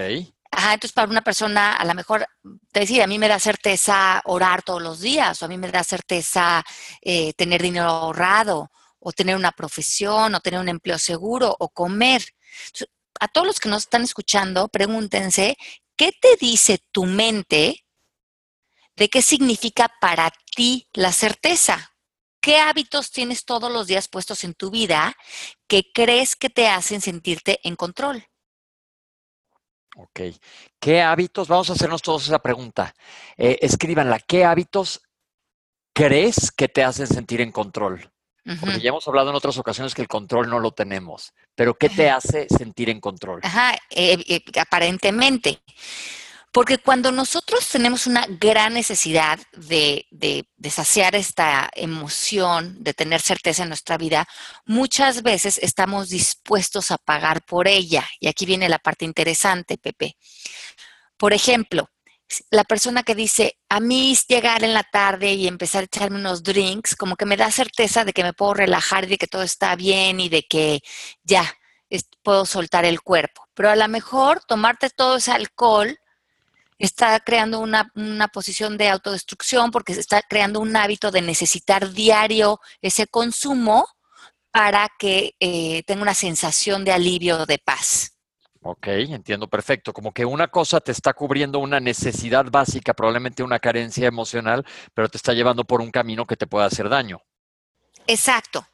Ajá, 0.50 0.74
entonces 0.74 0.92
para 0.92 1.10
una 1.10 1.22
persona 1.22 1.76
a 1.76 1.84
lo 1.84 1.94
mejor 1.94 2.26
te 2.72 2.80
decía, 2.80 3.04
a 3.04 3.06
mí 3.06 3.18
me 3.18 3.28
da 3.28 3.38
certeza 3.38 4.22
orar 4.24 4.62
todos 4.62 4.82
los 4.82 5.00
días, 5.00 5.40
o 5.40 5.44
a 5.44 5.48
mí 5.48 5.58
me 5.58 5.70
da 5.70 5.84
certeza 5.84 6.64
eh, 7.02 7.32
tener 7.34 7.62
dinero 7.62 7.88
ahorrado, 7.88 8.70
o 8.98 9.12
tener 9.12 9.36
una 9.36 9.52
profesión, 9.52 10.34
o 10.34 10.40
tener 10.40 10.58
un 10.58 10.68
empleo 10.68 10.98
seguro, 10.98 11.54
o 11.58 11.68
comer. 11.68 12.24
Entonces, 12.66 12.88
a 13.20 13.28
todos 13.28 13.46
los 13.46 13.60
que 13.60 13.68
nos 13.68 13.82
están 13.82 14.02
escuchando, 14.02 14.68
pregúntense, 14.68 15.56
¿qué 15.96 16.12
te 16.12 16.36
dice 16.40 16.78
tu 16.92 17.04
mente 17.04 17.84
de 18.96 19.08
qué 19.08 19.22
significa 19.22 19.88
para 20.00 20.32
ti 20.56 20.88
la 20.92 21.12
certeza? 21.12 21.92
¿Qué 22.48 22.60
hábitos 22.60 23.10
tienes 23.10 23.44
todos 23.44 23.70
los 23.70 23.88
días 23.88 24.08
puestos 24.08 24.42
en 24.42 24.54
tu 24.54 24.70
vida 24.70 25.14
que 25.66 25.92
crees 25.92 26.34
que 26.34 26.48
te 26.48 26.66
hacen 26.66 27.02
sentirte 27.02 27.60
en 27.62 27.76
control? 27.76 28.26
Ok. 29.96 30.20
¿Qué 30.80 31.02
hábitos? 31.02 31.46
Vamos 31.46 31.68
a 31.68 31.74
hacernos 31.74 32.00
todos 32.00 32.26
esa 32.26 32.38
pregunta. 32.38 32.94
Eh, 33.36 33.58
escríbanla. 33.60 34.18
¿Qué 34.20 34.46
hábitos 34.46 35.02
crees 35.92 36.50
que 36.50 36.68
te 36.68 36.82
hacen 36.82 37.06
sentir 37.06 37.42
en 37.42 37.52
control? 37.52 38.10
Porque 38.58 38.80
ya 38.80 38.88
hemos 38.88 39.06
hablado 39.06 39.28
en 39.28 39.36
otras 39.36 39.58
ocasiones 39.58 39.94
que 39.94 40.00
el 40.00 40.08
control 40.08 40.48
no 40.48 40.58
lo 40.58 40.70
tenemos. 40.70 41.34
Pero 41.54 41.74
¿qué 41.74 41.90
te 41.90 42.08
hace 42.08 42.46
sentir 42.48 42.88
en 42.88 42.98
control? 42.98 43.40
Ajá, 43.42 43.74
eh, 43.90 44.24
eh, 44.26 44.42
aparentemente. 44.58 45.60
Porque 46.52 46.78
cuando 46.78 47.12
nosotros 47.12 47.68
tenemos 47.68 48.06
una 48.06 48.26
gran 48.28 48.74
necesidad 48.74 49.38
de, 49.52 50.06
de, 50.10 50.70
saciar 50.70 51.14
esta 51.14 51.68
emoción, 51.74 52.82
de 52.82 52.94
tener 52.94 53.20
certeza 53.20 53.62
en 53.62 53.68
nuestra 53.68 53.98
vida, 53.98 54.26
muchas 54.64 55.22
veces 55.22 55.58
estamos 55.62 56.08
dispuestos 56.08 56.90
a 56.90 56.98
pagar 56.98 57.44
por 57.44 57.68
ella. 57.68 58.08
Y 58.18 58.28
aquí 58.28 58.46
viene 58.46 58.68
la 58.68 58.78
parte 58.78 59.04
interesante, 59.04 59.76
Pepe. 59.76 60.16
Por 61.18 61.32
ejemplo, 61.32 61.90
la 62.50 62.64
persona 62.64 63.02
que 63.02 63.14
dice, 63.14 63.58
a 63.68 63.80
mí 63.80 64.16
llegar 64.28 64.64
en 64.64 64.74
la 64.74 64.84
tarde 64.84 65.32
y 65.32 65.48
empezar 65.48 65.82
a 65.82 65.84
echarme 65.84 66.18
unos 66.18 66.42
drinks, 66.42 66.94
como 66.94 67.16
que 67.16 67.26
me 67.26 67.36
da 67.36 67.50
certeza 67.50 68.04
de 68.04 68.12
que 68.12 68.22
me 68.22 68.32
puedo 68.32 68.54
relajar 68.54 69.04
y 69.04 69.08
de 69.08 69.18
que 69.18 69.26
todo 69.26 69.42
está 69.42 69.76
bien 69.76 70.20
y 70.20 70.28
de 70.28 70.42
que 70.44 70.80
ya 71.22 71.44
puedo 72.22 72.46
soltar 72.46 72.84
el 72.84 73.00
cuerpo. 73.00 73.46
Pero 73.54 73.70
a 73.70 73.76
lo 73.76 73.88
mejor 73.88 74.42
tomarte 74.46 74.90
todo 74.90 75.16
ese 75.16 75.32
alcohol 75.32 75.98
está 76.86 77.18
creando 77.20 77.60
una, 77.60 77.90
posición 78.32 78.76
de 78.76 78.88
autodestrucción 78.88 79.70
porque 79.70 79.94
se 79.94 80.00
está 80.00 80.22
creando 80.22 80.60
un 80.60 80.76
hábito 80.76 81.10
de 81.10 81.22
necesitar 81.22 81.92
diario 81.92 82.60
ese 82.80 83.06
consumo 83.06 83.86
para 84.50 84.88
que 84.98 85.34
eh, 85.40 85.82
tenga 85.84 86.02
una 86.02 86.14
sensación 86.14 86.84
de 86.84 86.92
alivio, 86.92 87.46
de 87.46 87.58
paz. 87.58 88.18
Ok, 88.62 88.88
entiendo 88.88 89.48
perfecto. 89.48 89.92
Como 89.92 90.12
que 90.12 90.24
una 90.24 90.48
cosa 90.48 90.80
te 90.80 90.92
está 90.92 91.12
cubriendo 91.12 91.58
una 91.58 91.80
necesidad 91.80 92.46
básica, 92.50 92.92
probablemente 92.92 93.42
una 93.42 93.60
carencia 93.60 94.06
emocional, 94.06 94.66
pero 94.94 95.08
te 95.08 95.16
está 95.16 95.32
llevando 95.32 95.64
por 95.64 95.80
un 95.80 95.90
camino 95.90 96.26
que 96.26 96.36
te 96.36 96.46
puede 96.46 96.66
hacer 96.66 96.88
daño. 96.88 97.22
Exacto. 98.06 98.66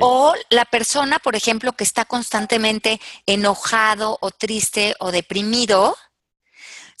O 0.00 0.34
la 0.50 0.64
persona, 0.64 1.18
por 1.18 1.36
ejemplo, 1.36 1.72
que 1.72 1.84
está 1.84 2.04
constantemente 2.04 3.00
enojado 3.26 4.18
o 4.20 4.30
triste 4.30 4.96
o 4.98 5.12
deprimido, 5.12 5.96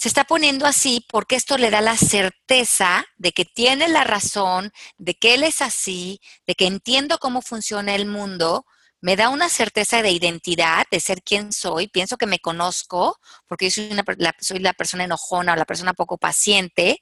se 0.02 0.08
está 0.08 0.24
poniendo 0.24 0.66
así 0.66 1.06
porque 1.08 1.36
esto 1.36 1.56
le 1.56 1.70
da 1.70 1.80
la 1.80 1.96
certeza 1.96 3.06
de 3.18 3.30
que 3.30 3.44
tiene 3.44 3.86
la 3.86 4.02
razón, 4.02 4.72
de 4.98 5.14
que 5.14 5.34
él 5.34 5.44
es 5.44 5.62
así, 5.62 6.20
de 6.44 6.56
que 6.56 6.66
entiendo 6.66 7.18
cómo 7.18 7.40
funciona 7.40 7.94
el 7.94 8.06
mundo, 8.06 8.66
me 9.00 9.14
da 9.14 9.28
una 9.28 9.48
certeza 9.48 10.02
de 10.02 10.10
identidad, 10.10 10.86
de 10.90 10.98
ser 10.98 11.22
quien 11.22 11.52
soy, 11.52 11.86
pienso 11.86 12.16
que 12.16 12.26
me 12.26 12.40
conozco, 12.40 13.16
porque 13.46 13.70
yo 13.70 13.80
soy, 13.80 13.96
la, 14.16 14.34
soy 14.40 14.58
la 14.58 14.72
persona 14.72 15.04
enojona 15.04 15.52
o 15.52 15.56
la 15.56 15.66
persona 15.66 15.94
poco 15.94 16.18
paciente, 16.18 16.98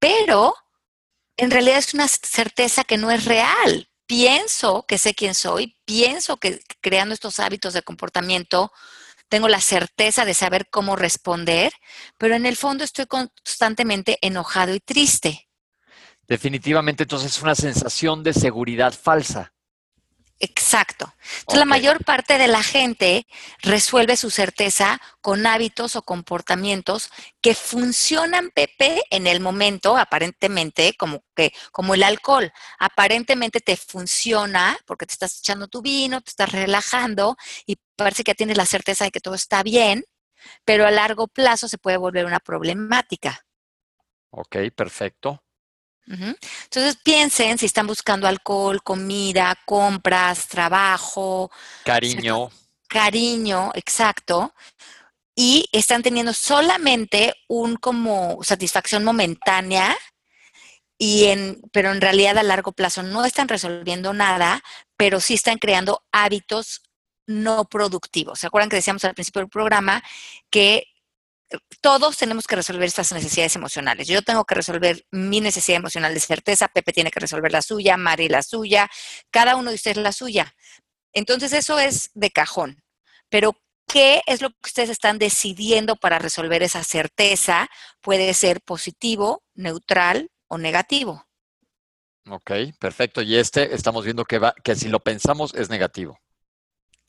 pero 0.00 0.56
en 1.36 1.52
realidad 1.52 1.78
es 1.78 1.94
una 1.94 2.08
certeza 2.08 2.82
que 2.82 2.98
no 2.98 3.12
es 3.12 3.24
real. 3.24 3.88
Pienso 4.08 4.84
que 4.88 4.98
sé 4.98 5.14
quién 5.14 5.36
soy, 5.36 5.76
pienso 5.84 6.38
que 6.38 6.60
creando 6.80 7.14
estos 7.14 7.38
hábitos 7.38 7.72
de 7.72 7.82
comportamiento 7.82 8.72
tengo 9.30 9.48
la 9.48 9.60
certeza 9.60 10.26
de 10.26 10.34
saber 10.34 10.68
cómo 10.70 10.96
responder, 10.96 11.72
pero 12.18 12.34
en 12.34 12.44
el 12.44 12.56
fondo 12.56 12.84
estoy 12.84 13.06
constantemente 13.06 14.18
enojado 14.20 14.74
y 14.74 14.80
triste. 14.80 15.48
Definitivamente 16.28 17.04
entonces 17.04 17.36
es 17.36 17.42
una 17.42 17.54
sensación 17.54 18.22
de 18.22 18.34
seguridad 18.34 18.92
falsa. 18.92 19.52
Exacto. 20.42 21.12
Entonces, 21.40 21.58
la 21.58 21.64
mayor 21.66 22.02
parte 22.02 22.38
de 22.38 22.48
la 22.48 22.62
gente 22.62 23.26
resuelve 23.60 24.16
su 24.16 24.30
certeza 24.30 24.98
con 25.20 25.46
hábitos 25.46 25.96
o 25.96 26.02
comportamientos 26.02 27.10
que 27.42 27.54
funcionan, 27.54 28.50
Pepe, 28.54 29.02
en 29.10 29.26
el 29.26 29.40
momento, 29.40 29.98
aparentemente, 29.98 30.94
como 30.96 31.22
que, 31.36 31.52
como 31.72 31.92
el 31.92 32.02
alcohol. 32.02 32.50
Aparentemente 32.78 33.60
te 33.60 33.76
funciona 33.76 34.78
porque 34.86 35.04
te 35.04 35.12
estás 35.12 35.40
echando 35.40 35.68
tu 35.68 35.82
vino, 35.82 36.22
te 36.22 36.30
estás 36.30 36.50
relajando 36.50 37.36
y 37.66 37.76
parece 38.04 38.24
que 38.24 38.34
tienes 38.34 38.56
la 38.56 38.66
certeza 38.66 39.04
de 39.04 39.10
que 39.10 39.20
todo 39.20 39.34
está 39.34 39.62
bien, 39.62 40.04
pero 40.64 40.86
a 40.86 40.90
largo 40.90 41.28
plazo 41.28 41.68
se 41.68 41.78
puede 41.78 41.96
volver 41.96 42.24
una 42.24 42.40
problemática. 42.40 43.44
Ok, 44.30 44.56
perfecto. 44.74 45.42
Entonces 46.06 46.96
piensen 47.04 47.56
si 47.56 47.66
están 47.66 47.86
buscando 47.86 48.26
alcohol, 48.26 48.82
comida, 48.82 49.56
compras, 49.64 50.48
trabajo. 50.48 51.50
Cariño. 51.84 52.50
Cariño, 52.88 53.70
exacto. 53.74 54.52
Y 55.36 55.68
están 55.70 56.02
teniendo 56.02 56.32
solamente 56.32 57.34
un 57.48 57.76
como 57.76 58.42
satisfacción 58.42 59.04
momentánea, 59.04 59.96
y 60.98 61.26
en, 61.26 61.62
pero 61.72 61.92
en 61.92 62.00
realidad 62.00 62.36
a 62.36 62.42
largo 62.42 62.72
plazo 62.72 63.02
no 63.02 63.24
están 63.24 63.48
resolviendo 63.48 64.12
nada, 64.12 64.62
pero 64.96 65.18
sí 65.20 65.34
están 65.34 65.58
creando 65.58 66.04
hábitos 66.12 66.82
no 67.30 67.64
productivos. 67.64 68.40
¿Se 68.40 68.46
acuerdan 68.46 68.68
que 68.68 68.76
decíamos 68.76 69.04
al 69.04 69.14
principio 69.14 69.40
del 69.40 69.48
programa 69.48 70.02
que 70.50 70.84
todos 71.80 72.16
tenemos 72.16 72.46
que 72.46 72.56
resolver 72.56 72.86
estas 72.86 73.12
necesidades 73.12 73.56
emocionales. 73.56 74.06
Yo 74.06 74.22
tengo 74.22 74.44
que 74.44 74.54
resolver 74.54 75.04
mi 75.10 75.40
necesidad 75.40 75.78
emocional 75.78 76.14
de 76.14 76.20
certeza, 76.20 76.68
Pepe 76.68 76.92
tiene 76.92 77.10
que 77.10 77.20
resolver 77.20 77.50
la 77.50 77.62
suya, 77.62 77.96
Mari 77.96 78.28
la 78.28 78.42
suya, 78.42 78.88
cada 79.30 79.56
uno 79.56 79.70
de 79.70 79.76
ustedes 79.76 79.96
la 79.96 80.12
suya. 80.12 80.54
Entonces 81.12 81.52
eso 81.52 81.78
es 81.78 82.10
de 82.14 82.30
cajón. 82.30 82.82
Pero 83.28 83.56
¿qué 83.88 84.22
es 84.26 84.42
lo 84.42 84.50
que 84.50 84.56
ustedes 84.64 84.90
están 84.90 85.18
decidiendo 85.18 85.96
para 85.96 86.18
resolver 86.18 86.62
esa 86.62 86.84
certeza? 86.84 87.68
Puede 88.00 88.32
ser 88.34 88.60
positivo, 88.60 89.42
neutral 89.54 90.30
o 90.46 90.58
negativo. 90.58 91.26
Ok, 92.28 92.52
perfecto. 92.78 93.22
Y 93.22 93.36
este 93.36 93.74
estamos 93.74 94.04
viendo 94.04 94.24
que, 94.24 94.38
va, 94.38 94.54
que 94.62 94.76
si 94.76 94.88
lo 94.88 95.00
pensamos 95.00 95.52
es 95.54 95.68
negativo. 95.68 96.18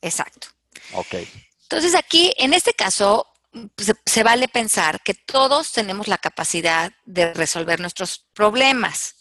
Exacto. 0.01 0.47
Ok. 0.93 1.15
Entonces 1.63 1.95
aquí, 1.95 2.33
en 2.37 2.53
este 2.53 2.73
caso, 2.73 3.27
pues, 3.75 3.93
se, 4.05 4.23
vale 4.23 4.47
pensar 4.47 5.01
que 5.01 5.13
todos 5.13 5.71
tenemos 5.71 6.07
la 6.07 6.17
capacidad 6.17 6.91
de 7.05 7.33
resolver 7.33 7.79
nuestros 7.79 8.25
problemas. 8.33 9.15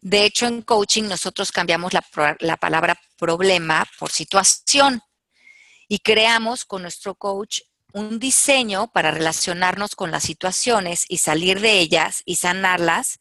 De 0.00 0.24
hecho, 0.24 0.46
en 0.46 0.62
coaching 0.62 1.04
nosotros 1.04 1.52
cambiamos 1.52 1.92
la, 1.92 2.04
la, 2.40 2.56
palabra 2.56 3.00
problema 3.16 3.86
por 3.98 4.10
situación 4.10 5.00
y 5.88 6.00
creamos 6.00 6.64
con 6.64 6.82
nuestro 6.82 7.14
coach 7.14 7.60
un 7.92 8.18
diseño 8.18 8.90
para 8.90 9.10
relacionarnos 9.10 9.94
con 9.94 10.10
las 10.10 10.24
situaciones 10.24 11.04
y 11.08 11.18
salir 11.18 11.60
de 11.60 11.78
ellas 11.78 12.22
y 12.24 12.36
sanarlas 12.36 13.20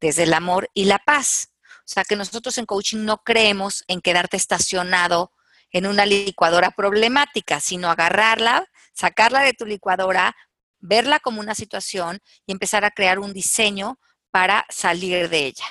desde 0.00 0.24
el 0.24 0.34
amor 0.34 0.70
y 0.74 0.84
la 0.84 0.98
paz. 0.98 1.50
O 1.80 1.88
sea 1.88 2.04
que 2.04 2.16
nosotros 2.16 2.58
en 2.58 2.66
coaching 2.66 3.04
no 3.04 3.22
creemos 3.22 3.84
en 3.86 4.00
quedarte 4.00 4.36
estacionado 4.36 5.32
en 5.76 5.86
una 5.86 6.06
licuadora 6.06 6.70
problemática, 6.70 7.60
sino 7.60 7.90
agarrarla, 7.90 8.66
sacarla 8.94 9.42
de 9.42 9.52
tu 9.52 9.66
licuadora, 9.66 10.34
verla 10.78 11.20
como 11.20 11.38
una 11.40 11.54
situación 11.54 12.18
y 12.46 12.52
empezar 12.52 12.86
a 12.86 12.90
crear 12.90 13.18
un 13.18 13.34
diseño 13.34 13.98
para 14.30 14.64
salir 14.70 15.28
de 15.28 15.46
ella. 15.46 15.66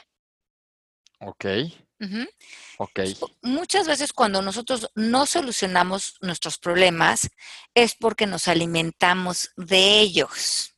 Ok. 1.21 1.45
Ok. 2.77 2.99
Muchas 3.41 3.87
veces 3.87 4.13
cuando 4.13 4.43
nosotros 4.43 4.91
no 4.93 5.25
solucionamos 5.25 6.17
nuestros 6.21 6.59
problemas 6.59 7.31
es 7.73 7.95
porque 7.95 8.27
nos 8.27 8.47
alimentamos 8.47 9.53
de 9.55 10.01
ellos. 10.01 10.75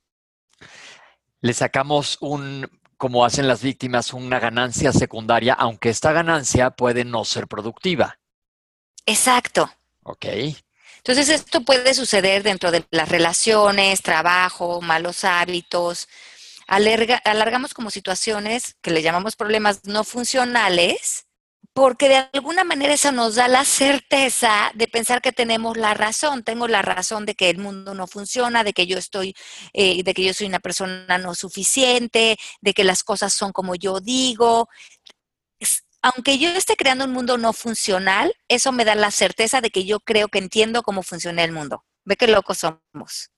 Le 1.41 1.53
sacamos 1.53 2.17
un, 2.21 2.65
como 2.95 3.25
hacen 3.25 3.49
las 3.49 3.61
víctimas, 3.61 4.13
una 4.13 4.39
ganancia 4.39 4.93
secundaria, 4.93 5.53
aunque 5.53 5.89
esta 5.89 6.13
ganancia 6.13 6.69
puede 6.69 7.03
no 7.03 7.25
ser 7.25 7.47
productiva. 7.47 8.17
Exacto. 9.07 9.71
Ok. 10.03 10.25
Entonces, 10.97 11.29
esto 11.29 11.61
puede 11.61 11.93
suceder 11.93 12.43
dentro 12.43 12.69
de 12.71 12.85
las 12.91 13.07
relaciones, 13.07 14.01
trabajo, 14.01 14.81
malos 14.81 15.23
hábitos. 15.23 16.07
alargamos 16.67 17.73
como 17.73 17.89
situaciones 17.89 18.75
que 18.81 18.91
le 18.91 19.01
llamamos 19.01 19.37
problemas 19.37 19.85
no 19.85 20.03
funcionales, 20.03 21.25
porque 21.73 22.09
de 22.09 22.27
alguna 22.33 22.63
manera 22.65 22.93
eso 22.93 23.11
nos 23.11 23.35
da 23.35 23.47
la 23.47 23.63
certeza 23.63 24.71
de 24.73 24.87
pensar 24.87 25.21
que 25.21 25.31
tenemos 25.31 25.77
la 25.77 25.93
razón. 25.93 26.43
Tengo 26.43 26.67
la 26.67 26.81
razón 26.81 27.25
de 27.25 27.35
que 27.35 27.49
el 27.49 27.59
mundo 27.59 27.93
no 27.93 28.07
funciona, 28.07 28.63
de 28.65 28.73
que 28.73 28.87
yo 28.87 28.97
estoy, 28.97 29.35
eh, 29.73 30.03
de 30.03 30.13
que 30.13 30.23
yo 30.23 30.33
soy 30.33 30.47
una 30.47 30.59
persona 30.59 31.17
no 31.19 31.35
suficiente, 31.35 32.37
de 32.61 32.73
que 32.73 32.83
las 32.83 33.03
cosas 33.03 33.33
son 33.33 33.53
como 33.53 33.75
yo 33.75 33.99
digo 34.01 34.67
aunque 36.13 36.37
yo 36.37 36.49
esté 36.49 36.75
creando 36.75 37.05
un 37.05 37.11
mundo 37.11 37.37
no 37.37 37.53
funcional, 37.53 38.33
eso 38.47 38.71
me 38.71 38.85
da 38.85 38.95
la 38.95 39.11
certeza 39.11 39.59
de 39.61 39.71
que 39.71 39.85
yo 39.85 39.99
creo 39.99 40.29
que 40.29 40.39
entiendo 40.39 40.83
cómo 40.83 41.03
funciona 41.03 41.43
el 41.43 41.51
mundo. 41.51 41.83
Ve 42.05 42.15
qué 42.15 42.27
locos 42.27 42.59
somos. 42.59 43.31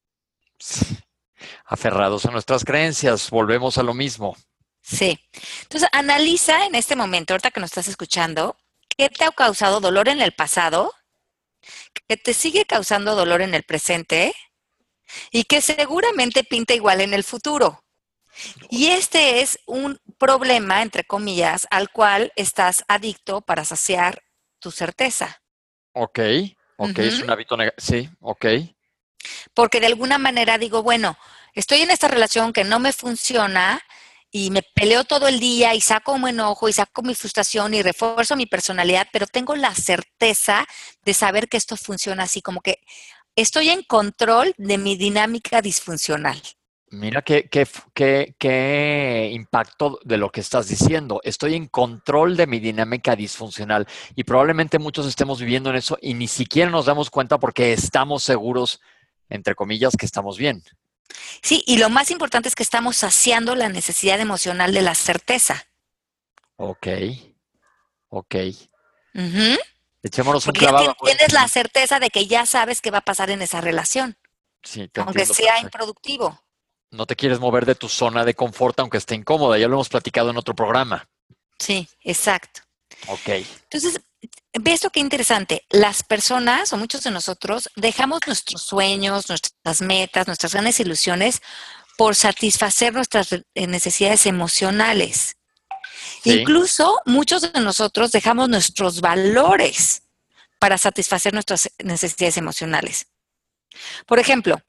Aferrados 1.65 2.25
a 2.25 2.31
nuestras 2.31 2.63
creencias, 2.63 3.29
volvemos 3.31 3.77
a 3.77 3.83
lo 3.83 3.93
mismo. 3.93 4.37
Sí. 4.81 5.19
Entonces, 5.63 5.89
analiza 5.91 6.65
en 6.65 6.75
este 6.75 6.95
momento, 6.95 7.33
ahorita 7.33 7.51
que 7.51 7.59
nos 7.59 7.71
estás 7.71 7.87
escuchando, 7.87 8.57
qué 8.95 9.09
te 9.09 9.23
ha 9.23 9.31
causado 9.31 9.79
dolor 9.79 10.07
en 10.07 10.21
el 10.21 10.33
pasado, 10.33 10.93
qué 12.07 12.17
te 12.17 12.33
sigue 12.33 12.65
causando 12.65 13.15
dolor 13.15 13.41
en 13.41 13.55
el 13.55 13.63
presente 13.63 14.35
y 15.31 15.45
que 15.45 15.61
seguramente 15.61 16.43
pinta 16.43 16.75
igual 16.75 17.01
en 17.01 17.13
el 17.13 17.23
futuro. 17.23 17.83
Y 18.69 18.87
este 18.87 19.41
es 19.41 19.59
un 19.65 19.99
problema, 20.19 20.83
entre 20.83 21.05
comillas, 21.05 21.65
al 21.71 21.89
cual 21.91 22.31
estás 22.35 22.83
adicto 22.87 23.41
para 23.41 23.65
saciar 23.65 24.21
tu 24.59 24.69
certeza. 24.71 25.41
Ok, 25.93 26.19
ok, 26.77 26.99
es 26.99 27.21
un 27.21 27.31
hábito 27.31 27.57
negativo. 27.57 27.81
Sí, 27.83 28.09
ok. 28.19 28.45
Porque 29.53 29.79
de 29.79 29.87
alguna 29.87 30.17
manera 30.17 30.57
digo, 30.57 30.83
bueno, 30.83 31.17
estoy 31.53 31.81
en 31.81 31.91
esta 31.91 32.07
relación 32.07 32.53
que 32.53 32.63
no 32.63 32.79
me 32.79 32.93
funciona 32.93 33.81
y 34.31 34.51
me 34.51 34.61
peleo 34.61 35.03
todo 35.05 35.27
el 35.27 35.39
día 35.39 35.73
y 35.73 35.81
saco 35.81 36.17
mi 36.19 36.29
enojo 36.29 36.69
y 36.69 36.73
saco 36.73 37.01
mi 37.01 37.15
frustración 37.15 37.73
y 37.73 37.81
refuerzo 37.81 38.35
mi 38.35 38.45
personalidad, 38.45 39.07
pero 39.11 39.25
tengo 39.25 39.55
la 39.55 39.73
certeza 39.73 40.67
de 41.03 41.13
saber 41.13 41.49
que 41.49 41.57
esto 41.57 41.75
funciona 41.77 42.23
así, 42.23 42.41
como 42.41 42.61
que 42.61 42.79
estoy 43.35 43.69
en 43.69 43.83
control 43.83 44.53
de 44.57 44.77
mi 44.77 44.95
dinámica 44.95 45.61
disfuncional. 45.61 46.39
Mira 46.91 47.21
qué, 47.21 47.47
qué, 47.49 47.67
qué- 47.93 48.35
qué 48.39 49.29
impacto 49.33 49.99
de 50.03 50.17
lo 50.17 50.31
que 50.31 50.41
estás 50.41 50.67
diciendo. 50.67 51.21
Estoy 51.23 51.53
en 51.55 51.67
control 51.67 52.35
de 52.35 52.47
mi 52.47 52.59
dinámica 52.59 53.15
disfuncional 53.15 53.87
y 54.15 54.23
probablemente 54.23 54.79
muchos 54.79 55.05
estemos 55.05 55.39
viviendo 55.39 55.69
en 55.69 55.75
eso 55.75 55.97
y 56.01 56.15
ni 56.15 56.27
siquiera 56.27 56.71
nos 56.71 56.85
damos 56.87 57.11
cuenta 57.11 57.37
porque 57.37 57.73
estamos 57.73 58.23
seguros, 58.23 58.81
entre 59.29 59.53
comillas, 59.53 59.95
que 59.95 60.05
estamos 60.07 60.37
bien. 60.39 60.63
Sí, 61.43 61.63
y 61.67 61.77
lo 61.77 61.89
más 61.89 62.09
importante 62.11 62.49
es 62.49 62.55
que 62.55 62.63
estamos 62.63 62.97
saciando 62.97 63.53
la 63.55 63.69
necesidad 63.69 64.19
emocional 64.19 64.73
de 64.73 64.81
la 64.81 64.95
certeza. 64.95 65.67
Ok, 66.55 66.87
ok. 68.09 68.35
Ujú. 69.13 69.57
Echémonos 70.01 70.45
un 70.47 70.53
Porque 70.53 70.65
clavado. 70.65 70.95
pues. 70.99 71.15
tienes 71.15 71.33
la 71.33 71.47
certeza 71.47 71.99
de 71.99 72.09
que 72.09 72.25
ya 72.25 72.45
sabes 72.45 72.81
qué 72.81 72.89
va 72.89 72.99
a 72.99 73.05
pasar 73.05 73.29
en 73.29 73.41
esa 73.41 73.61
relación, 73.61 74.17
Sí, 74.63 74.87
te 74.87 75.01
aunque 75.01 75.25
sea 75.25 75.59
improductivo. 75.59 76.41
No 76.91 77.05
te 77.05 77.15
quieres 77.15 77.39
mover 77.39 77.65
de 77.65 77.75
tu 77.75 77.87
zona 77.87 78.25
de 78.25 78.33
confort 78.33 78.79
aunque 78.79 78.97
esté 78.97 79.15
incómoda. 79.15 79.57
Ya 79.57 79.67
lo 79.67 79.75
hemos 79.75 79.89
platicado 79.89 80.31
en 80.31 80.37
otro 80.37 80.55
programa. 80.55 81.07
Sí, 81.59 81.87
exacto. 82.03 82.61
Ok. 83.07 83.29
Entonces, 83.63 84.01
ve 84.53 84.73
esto 84.73 84.89
qué 84.89 84.99
interesante. 84.99 85.65
Las 85.69 86.03
personas, 86.03 86.73
o 86.73 86.77
muchos 86.77 87.03
de 87.03 87.11
nosotros, 87.11 87.69
dejamos 87.75 88.21
nuestros 88.25 88.63
sueños, 88.63 89.29
nuestras 89.29 89.81
metas, 89.81 90.27
nuestras 90.27 90.53
grandes 90.53 90.79
ilusiones 90.79 91.41
por 91.97 92.15
satisfacer 92.15 92.93
nuestras 92.93 93.29
necesidades 93.53 94.25
emocionales. 94.25 95.35
Sí. 96.23 96.39
Incluso 96.39 97.01
muchos 97.05 97.41
de 97.53 97.59
nosotros 97.59 98.11
dejamos 98.11 98.49
nuestros 98.49 99.01
valores 99.01 100.03
para 100.59 100.77
satisfacer 100.77 101.33
nuestras 101.33 101.69
necesidades 101.83 102.37
emocionales. 102.37 103.07
Por 104.05 104.19
ejemplo, 104.19 104.61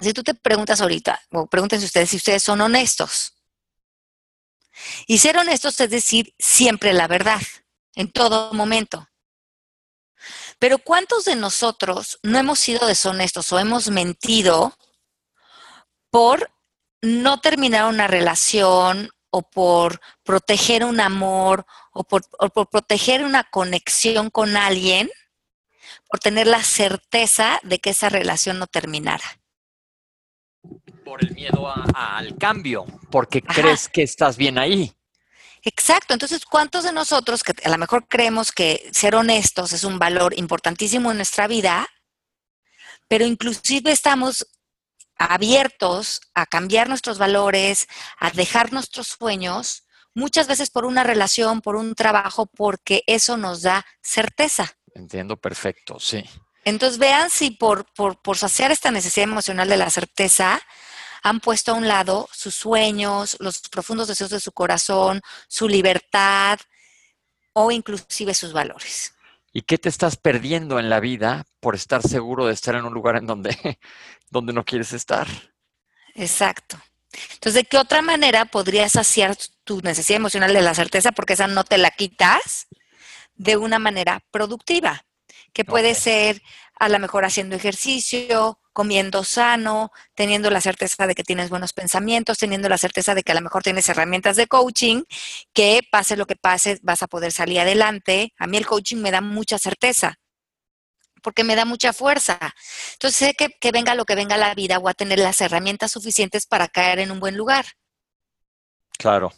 si 0.00 0.12
tú 0.12 0.22
te 0.22 0.34
preguntas 0.34 0.80
ahorita, 0.80 1.20
o 1.30 1.46
pregúntense 1.46 1.86
ustedes 1.86 2.10
si 2.10 2.16
ustedes 2.16 2.42
son 2.42 2.60
honestos. 2.60 3.34
Y 5.06 5.18
ser 5.18 5.36
honestos 5.36 5.78
es 5.80 5.90
decir 5.90 6.34
siempre 6.38 6.92
la 6.92 7.06
verdad, 7.08 7.40
en 7.94 8.10
todo 8.10 8.52
momento. 8.54 9.08
Pero 10.58 10.78
¿cuántos 10.78 11.24
de 11.24 11.36
nosotros 11.36 12.18
no 12.22 12.38
hemos 12.38 12.60
sido 12.60 12.86
deshonestos 12.86 13.52
o 13.52 13.58
hemos 13.58 13.88
mentido 13.88 14.76
por 16.10 16.52
no 17.02 17.40
terminar 17.40 17.86
una 17.86 18.06
relación 18.06 19.10
o 19.30 19.42
por 19.42 20.00
proteger 20.22 20.84
un 20.84 21.00
amor 21.00 21.64
o 21.92 22.04
por, 22.04 22.22
o 22.38 22.50
por 22.50 22.68
proteger 22.68 23.24
una 23.24 23.44
conexión 23.44 24.28
con 24.28 24.56
alguien, 24.56 25.10
por 26.08 26.20
tener 26.20 26.46
la 26.46 26.62
certeza 26.62 27.58
de 27.62 27.78
que 27.78 27.90
esa 27.90 28.08
relación 28.08 28.58
no 28.58 28.66
terminara? 28.66 29.39
Por 31.10 31.24
el 31.24 31.34
miedo 31.34 31.68
a- 31.68 31.84
a- 31.92 32.18
al 32.18 32.38
cambio, 32.38 32.86
porque 33.10 33.42
Ajá. 33.44 33.60
crees 33.60 33.88
que 33.88 34.04
estás 34.04 34.36
bien 34.36 34.58
ahí. 34.58 34.92
Exacto, 35.64 36.14
entonces, 36.14 36.44
¿cuántos 36.44 36.84
de 36.84 36.92
nosotros 36.92 37.42
que 37.42 37.52
a 37.64 37.68
lo 37.68 37.78
mejor 37.78 38.06
creemos 38.06 38.52
que 38.52 38.88
ser 38.92 39.16
honestos 39.16 39.72
es 39.72 39.82
un 39.82 39.98
valor 39.98 40.38
importantísimo 40.38 41.10
en 41.10 41.16
nuestra 41.16 41.48
vida, 41.48 41.88
pero 43.08 43.26
inclusive 43.26 43.90
estamos 43.90 44.46
abiertos 45.18 46.20
a 46.32 46.46
cambiar 46.46 46.88
nuestros 46.88 47.18
valores, 47.18 47.88
a 48.20 48.30
dejar 48.30 48.72
nuestros 48.72 49.08
sueños, 49.08 49.82
muchas 50.14 50.46
veces 50.46 50.70
por 50.70 50.84
una 50.84 51.02
relación, 51.02 51.60
por 51.60 51.74
un 51.74 51.96
trabajo, 51.96 52.46
porque 52.46 53.02
eso 53.08 53.36
nos 53.36 53.62
da 53.62 53.84
certeza. 54.00 54.76
Entiendo 54.94 55.36
perfecto, 55.36 55.98
sí. 55.98 56.22
Entonces 56.64 56.98
vean 56.98 57.30
si 57.30 57.50
por, 57.50 57.84
por, 57.94 58.22
por 58.22 58.38
saciar 58.38 58.70
esta 58.70 58.92
necesidad 58.92 59.24
emocional 59.24 59.68
de 59.68 59.76
la 59.76 59.90
certeza 59.90 60.62
han 61.22 61.40
puesto 61.40 61.72
a 61.72 61.74
un 61.74 61.88
lado 61.88 62.28
sus 62.32 62.54
sueños, 62.54 63.36
los 63.40 63.60
profundos 63.68 64.08
deseos 64.08 64.30
de 64.30 64.40
su 64.40 64.52
corazón, 64.52 65.20
su 65.48 65.68
libertad 65.68 66.58
o 67.52 67.70
inclusive 67.70 68.34
sus 68.34 68.52
valores. 68.52 69.14
¿Y 69.52 69.62
qué 69.62 69.78
te 69.78 69.88
estás 69.88 70.16
perdiendo 70.16 70.78
en 70.78 70.88
la 70.88 71.00
vida 71.00 71.44
por 71.58 71.74
estar 71.74 72.02
seguro 72.02 72.46
de 72.46 72.54
estar 72.54 72.74
en 72.76 72.84
un 72.84 72.94
lugar 72.94 73.16
en 73.16 73.26
donde, 73.26 73.78
donde 74.30 74.52
no 74.52 74.64
quieres 74.64 74.92
estar? 74.92 75.26
Exacto. 76.14 76.80
Entonces, 77.34 77.54
¿de 77.54 77.64
qué 77.64 77.76
otra 77.76 78.02
manera 78.02 78.44
podrías 78.44 78.92
saciar 78.92 79.36
tu 79.64 79.80
necesidad 79.80 80.18
emocional 80.18 80.52
de 80.52 80.62
la 80.62 80.74
certeza? 80.74 81.10
Porque 81.10 81.32
esa 81.32 81.48
no 81.48 81.64
te 81.64 81.78
la 81.78 81.90
quitas 81.90 82.68
de 83.34 83.56
una 83.56 83.78
manera 83.78 84.22
productiva, 84.30 85.04
que 85.52 85.64
puede 85.64 85.94
ser 85.94 86.42
a 86.80 86.88
lo 86.88 86.98
mejor 86.98 87.26
haciendo 87.26 87.54
ejercicio, 87.54 88.58
comiendo 88.72 89.22
sano, 89.22 89.92
teniendo 90.14 90.50
la 90.50 90.62
certeza 90.62 91.06
de 91.06 91.14
que 91.14 91.22
tienes 91.22 91.50
buenos 91.50 91.74
pensamientos, 91.74 92.38
teniendo 92.38 92.70
la 92.70 92.78
certeza 92.78 93.14
de 93.14 93.22
que 93.22 93.32
a 93.32 93.34
lo 93.34 93.42
mejor 93.42 93.62
tienes 93.62 93.86
herramientas 93.90 94.36
de 94.36 94.46
coaching, 94.46 95.02
que 95.52 95.82
pase 95.92 96.16
lo 96.16 96.26
que 96.26 96.36
pase, 96.36 96.80
vas 96.82 97.02
a 97.02 97.06
poder 97.06 97.32
salir 97.32 97.60
adelante. 97.60 98.32
A 98.38 98.46
mí 98.46 98.56
el 98.56 98.66
coaching 98.66 98.96
me 98.96 99.10
da 99.10 99.20
mucha 99.20 99.58
certeza, 99.58 100.18
porque 101.22 101.44
me 101.44 101.54
da 101.54 101.66
mucha 101.66 101.92
fuerza. 101.92 102.38
Entonces 102.94 103.14
sé 103.28 103.34
que, 103.34 103.50
que 103.60 103.72
venga 103.72 103.94
lo 103.94 104.06
que 104.06 104.14
venga 104.14 104.36
a 104.36 104.38
la 104.38 104.54
vida, 104.54 104.78
voy 104.78 104.90
a 104.90 104.94
tener 104.94 105.18
las 105.18 105.38
herramientas 105.42 105.92
suficientes 105.92 106.46
para 106.46 106.66
caer 106.66 106.98
en 107.00 107.10
un 107.10 107.20
buen 107.20 107.36
lugar. 107.36 107.66
Claro. 108.96 109.34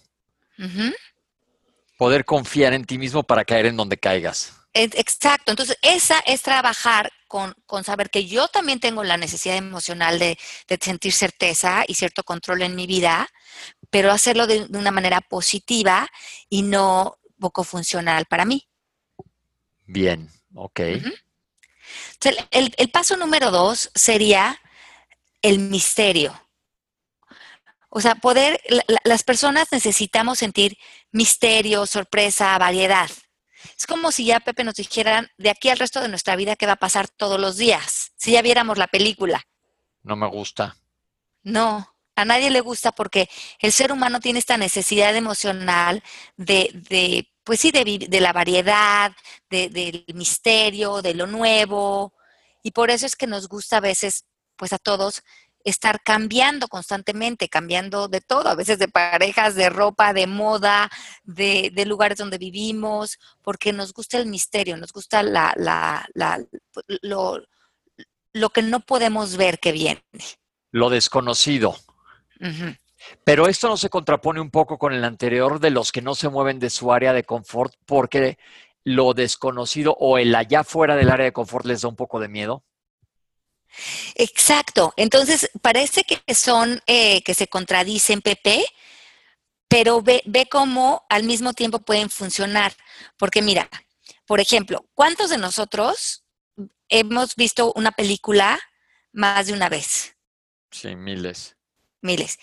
Poder 1.99 2.25
confiar 2.25 2.73
en 2.73 2.85
ti 2.85 2.99
mismo 2.99 3.25
para 3.25 3.45
caer 3.45 3.67
en 3.67 3.77
donde 3.77 3.97
caigas. 3.97 4.62
Exacto, 4.75 5.53
entonces 5.53 5.77
esa 5.83 6.19
es 6.21 6.41
trabajar 6.43 7.13
con, 7.29 7.55
con 7.67 7.85
saber 7.85 8.09
que 8.09 8.27
yo 8.27 8.49
también 8.49 8.81
tengo 8.81 9.05
la 9.05 9.19
necesidad 9.19 9.57
emocional 9.57 10.19
de, 10.19 10.39
de 10.67 10.79
sentir 10.81 11.13
certeza 11.13 11.85
y 11.87 11.95
cierto 11.95 12.25
control 12.25 12.63
en 12.63 12.75
mi 12.75 12.87
vida, 12.87 13.29
pero 13.91 14.11
hacerlo 14.11 14.47
de, 14.47 14.67
de 14.69 14.79
una 14.79 14.91
manera 14.91 15.21
positiva 15.21 16.09
y 16.49 16.63
no 16.63 17.19
poco 17.39 17.65
funcional 17.65 18.25
para 18.27 18.47
mí. 18.47 18.67
Bien, 19.87 20.31
ok. 20.55 20.81
Entonces, 20.81 22.47
el, 22.51 22.75
el- 22.79 22.91
paso 22.91 23.17
número 23.17 23.51
dos 23.51 23.91
sería 23.95 24.61
el 25.43 25.59
misterio. 25.59 26.39
O 27.91 28.01
sea, 28.01 28.15
poder, 28.15 28.61
la- 28.69 28.85
las 29.05 29.23
personas 29.23 29.69
necesitamos 29.71 30.39
sentir 30.39 30.79
misterio, 31.11 31.87
sorpresa, 31.87 32.57
variedad. 32.59 33.11
Es 33.79 33.87
como 33.87 34.13
si 34.13 34.25
ya 34.27 34.41
Pepe 34.41 34.65
nos 34.65 34.75
dijeran 34.75 35.31
de 35.39 35.51
aquí 35.51 35.69
al 35.69 35.79
resto 35.79 36.01
de 36.01 36.09
nuestra 36.09 36.37
vida 36.37 36.57
qué 36.57 36.67
va 36.67 36.73
a 36.73 36.77
pasar 36.77 37.09
todos 37.09 37.41
los 37.41 37.57
días, 37.57 38.13
si 38.17 38.33
ya 38.33 38.43
viéramos 38.43 38.79
la 38.79 38.87
película. 38.89 39.43
No 40.03 40.17
me 40.17 40.27
gusta. 40.29 40.77
No, 41.43 41.95
a 42.17 42.25
nadie 42.25 42.51
le 42.51 42.61
gusta 42.61 42.93
porque 42.93 43.29
el 43.59 43.73
ser 43.73 43.93
humano 43.93 44.21
tiene 44.21 44.39
esta 44.39 44.57
necesidad 44.57 45.15
emocional 45.17 46.03
de, 46.37 46.71
de 46.89 47.29
pues 47.45 47.59
sí, 47.61 47.73
de, 47.73 48.07
de 48.09 48.21
la 48.21 48.33
variedad, 48.33 49.13
de- 49.51 49.69
del 49.69 50.05
misterio, 50.15 51.03
de 51.03 51.15
lo 51.15 51.27
nuevo. 51.27 52.15
Y 52.63 52.71
por 52.71 52.91
eso 52.91 53.07
es 53.07 53.17
que 53.17 53.27
nos 53.27 53.49
gusta 53.49 53.79
a 53.79 53.81
veces, 53.81 54.25
pues 54.57 54.73
a 54.73 54.79
todos, 54.79 55.23
estar 55.65 56.01
cambiando 56.03 56.69
constantemente, 56.69 57.49
cambiando 57.49 58.09
de 58.09 58.21
todo, 58.21 58.49
a 58.49 58.55
veces 58.55 58.79
de 58.79 58.89
parejas, 58.89 59.55
de 59.55 59.69
ropa, 59.71 60.13
de 60.13 60.27
moda, 60.27 60.91
de, 61.25 61.71
de 61.75 61.85
lugares 61.87 62.19
donde 62.19 62.39
vivimos, 62.39 63.19
porque 63.43 63.73
nos 63.73 63.93
gusta 63.93 64.19
el 64.19 64.27
misterio, 64.27 64.77
nos 64.77 64.93
gusta 64.93 65.23
la, 65.23 65.53
la, 65.57 66.07
la- 66.15 66.45
lo, 67.03 67.41
lo 68.33 68.51
que 68.51 68.63
no 68.63 68.81
podemos 68.81 69.37
ver 69.37 69.59
que 69.59 69.73
viene. 69.73 70.03
Lo 70.71 70.89
desconocido. 70.91 71.77
Pero 73.25 73.47
esto 73.49 73.69
no 73.69 73.77
se 73.77 73.89
contrapone 73.91 74.41
un 74.41 74.51
poco 74.51 74.79
con 74.79 74.93
el 74.93 75.05
anterior 75.05 75.61
de 75.61 75.71
los 75.71 75.93
que 75.93 76.03
no 76.03 76.15
se 76.15 76.29
mueven 76.29 76.59
de 76.59 76.71
su 76.71 76.93
área 76.93 77.13
de 77.13 77.25
confort 77.25 77.75
porque 77.87 78.39
lo 78.85 79.15
desconocido 79.15 79.95
o 79.99 80.19
el 80.19 80.35
allá 80.35 80.65
fuera 80.65 80.97
del 80.97 81.11
área 81.11 81.25
de 81.27 81.33
confort 81.33 81.67
les 81.67 81.83
da 81.83 81.89
un 81.89 81.97
poco 81.97 82.19
de 82.21 82.29
miedo. 82.29 82.65
Exacto. 84.15 84.93
Entonces, 84.97 85.51
parece 85.61 86.05
que 86.05 86.35
son, 86.35 86.83
eh, 86.87 87.23
que 87.23 87.35
se 87.35 87.49
contradicen, 87.49 88.21
Pepe, 88.23 88.65
pero 89.69 90.03
ve, 90.03 90.23
ve 90.27 90.47
cómo 90.51 91.05
al 91.09 91.25
mismo 91.25 91.55
tiempo 91.55 91.79
pueden 91.81 92.11
funcionar. 92.11 92.75
Porque 93.17 93.43
mira, 93.43 93.69
por 94.27 94.41
ejemplo, 94.41 94.87
¿cuántos 94.95 95.31
de 95.31 95.39
nosotros 95.39 96.25
hemos 96.89 97.37
visto 97.37 97.73
una 97.75 97.93
película 97.93 98.61
más 99.13 99.47
de 99.47 99.53
una 99.53 99.69
vez? 99.69 100.17
Sí, 100.71 100.95
miles. 100.97 101.57
Miles. 102.01 102.39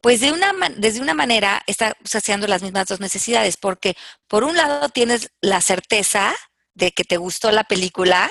Pues 0.00 0.20
de 0.20 0.32
una, 0.32 0.52
desde 0.76 1.00
una 1.00 1.14
manera 1.14 1.62
estás 1.66 1.94
saciando 2.04 2.46
las 2.46 2.62
mismas 2.62 2.86
dos 2.86 3.00
necesidades, 3.00 3.56
porque 3.56 3.96
por 4.26 4.44
un 4.44 4.56
lado 4.56 4.88
tienes 4.88 5.30
la 5.40 5.60
certeza 5.60 6.34
de 6.74 6.92
que 6.92 7.04
te 7.04 7.16
gustó 7.16 7.52
la 7.52 7.64
película, 7.64 8.30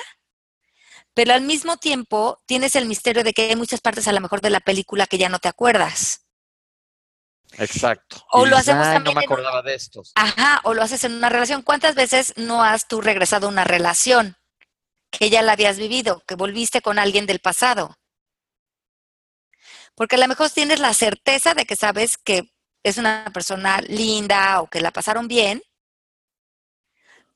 pero 1.14 1.32
al 1.32 1.42
mismo 1.42 1.76
tiempo 1.76 2.42
tienes 2.46 2.74
el 2.76 2.86
misterio 2.86 3.22
de 3.24 3.32
que 3.32 3.48
hay 3.50 3.56
muchas 3.56 3.80
partes 3.80 4.06
a 4.08 4.12
lo 4.12 4.20
mejor 4.20 4.40
de 4.40 4.50
la 4.50 4.60
película 4.60 5.06
que 5.06 5.18
ya 5.18 5.28
no 5.28 5.38
te 5.38 5.48
acuerdas. 5.48 6.26
Exacto. 7.56 8.24
O 8.32 8.46
lo 8.46 8.56
hacemos 8.56 8.82
también 8.84 9.04
No 9.04 9.12
me 9.20 9.24
en- 9.24 9.32
acordaba 9.32 9.62
de 9.62 9.74
estos. 9.74 10.10
Ajá, 10.16 10.60
o 10.64 10.74
lo 10.74 10.82
haces 10.82 11.04
en 11.04 11.14
una 11.14 11.28
relación. 11.28 11.62
¿Cuántas 11.62 11.94
veces 11.94 12.34
no 12.36 12.64
has 12.64 12.88
tú 12.88 13.00
regresado 13.00 13.46
a 13.46 13.50
una 13.50 13.62
relación 13.62 14.36
que 15.12 15.30
ya 15.30 15.40
la 15.42 15.52
habías 15.52 15.78
vivido, 15.78 16.24
que 16.26 16.34
volviste 16.34 16.82
con 16.82 16.98
alguien 16.98 17.26
del 17.26 17.38
pasado? 17.38 17.96
Porque 19.94 20.16
a 20.16 20.18
lo 20.18 20.26
mejor 20.26 20.50
tienes 20.50 20.80
la 20.80 20.92
certeza 20.94 21.54
de 21.54 21.64
que 21.64 21.76
sabes 21.76 22.18
que 22.18 22.50
es 22.82 22.98
una 22.98 23.30
persona 23.32 23.80
linda 23.82 24.60
o 24.60 24.66
que 24.66 24.80
la 24.80 24.90
pasaron 24.90 25.28
bien, 25.28 25.62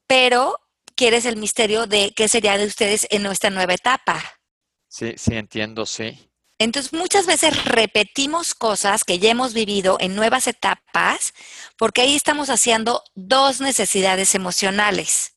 pero 0.08 0.58
quieres 0.98 1.24
el 1.26 1.36
misterio 1.36 1.86
de 1.86 2.12
qué 2.14 2.26
sería 2.28 2.58
de 2.58 2.66
ustedes 2.66 3.06
en 3.10 3.22
nuestra 3.22 3.50
nueva 3.50 3.72
etapa. 3.72 4.20
Sí, 4.88 5.14
sí, 5.16 5.34
entiendo, 5.34 5.86
sí. 5.86 6.28
Entonces, 6.58 6.92
muchas 6.92 7.24
veces 7.26 7.64
repetimos 7.66 8.52
cosas 8.56 9.04
que 9.04 9.20
ya 9.20 9.30
hemos 9.30 9.54
vivido 9.54 9.96
en 10.00 10.16
nuevas 10.16 10.48
etapas, 10.48 11.32
porque 11.76 12.00
ahí 12.00 12.16
estamos 12.16 12.50
haciendo 12.50 13.04
dos 13.14 13.60
necesidades 13.60 14.34
emocionales, 14.34 15.36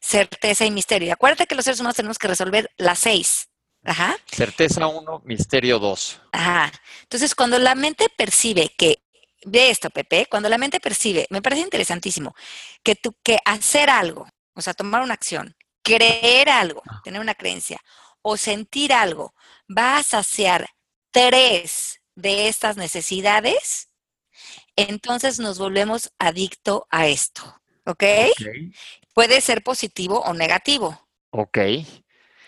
certeza 0.00 0.66
y 0.66 0.72
misterio. 0.72 1.08
Y 1.08 1.10
acuérdate 1.12 1.46
que 1.46 1.54
los 1.54 1.64
seres 1.64 1.78
humanos 1.78 1.94
tenemos 1.96 2.18
que 2.18 2.26
resolver 2.26 2.68
las 2.76 2.98
seis. 2.98 3.48
Ajá, 3.84 4.16
Certeza 4.26 4.88
uno, 4.88 5.22
misterio 5.24 5.78
dos. 5.78 6.20
ajá. 6.32 6.72
Entonces, 7.02 7.36
cuando 7.36 7.60
la 7.60 7.76
mente 7.76 8.08
percibe 8.16 8.74
que, 8.76 9.04
ve 9.46 9.70
esto, 9.70 9.90
Pepe, 9.90 10.26
cuando 10.28 10.48
la 10.48 10.58
mente 10.58 10.80
percibe, 10.80 11.28
me 11.30 11.40
parece 11.40 11.62
interesantísimo, 11.62 12.34
que, 12.82 12.96
tú, 12.96 13.14
que 13.22 13.38
hacer 13.44 13.88
algo, 13.90 14.26
o 14.58 14.60
sea, 14.60 14.74
tomar 14.74 15.02
una 15.02 15.14
acción, 15.14 15.56
creer 15.84 16.48
algo, 16.48 16.82
tener 17.04 17.20
una 17.20 17.36
creencia, 17.36 17.80
o 18.22 18.36
sentir 18.36 18.92
algo, 18.92 19.32
va 19.74 19.98
a 19.98 20.02
saciar 20.02 20.68
tres 21.12 22.00
de 22.16 22.48
estas 22.48 22.76
necesidades, 22.76 23.88
entonces 24.74 25.38
nos 25.38 25.60
volvemos 25.60 26.12
adicto 26.18 26.88
a 26.90 27.06
esto. 27.06 27.42
¿Ok? 27.84 28.02
Puede 29.14 29.40
ser 29.40 29.62
positivo 29.62 30.20
o 30.22 30.34
negativo. 30.34 31.08
Ok. 31.30 31.58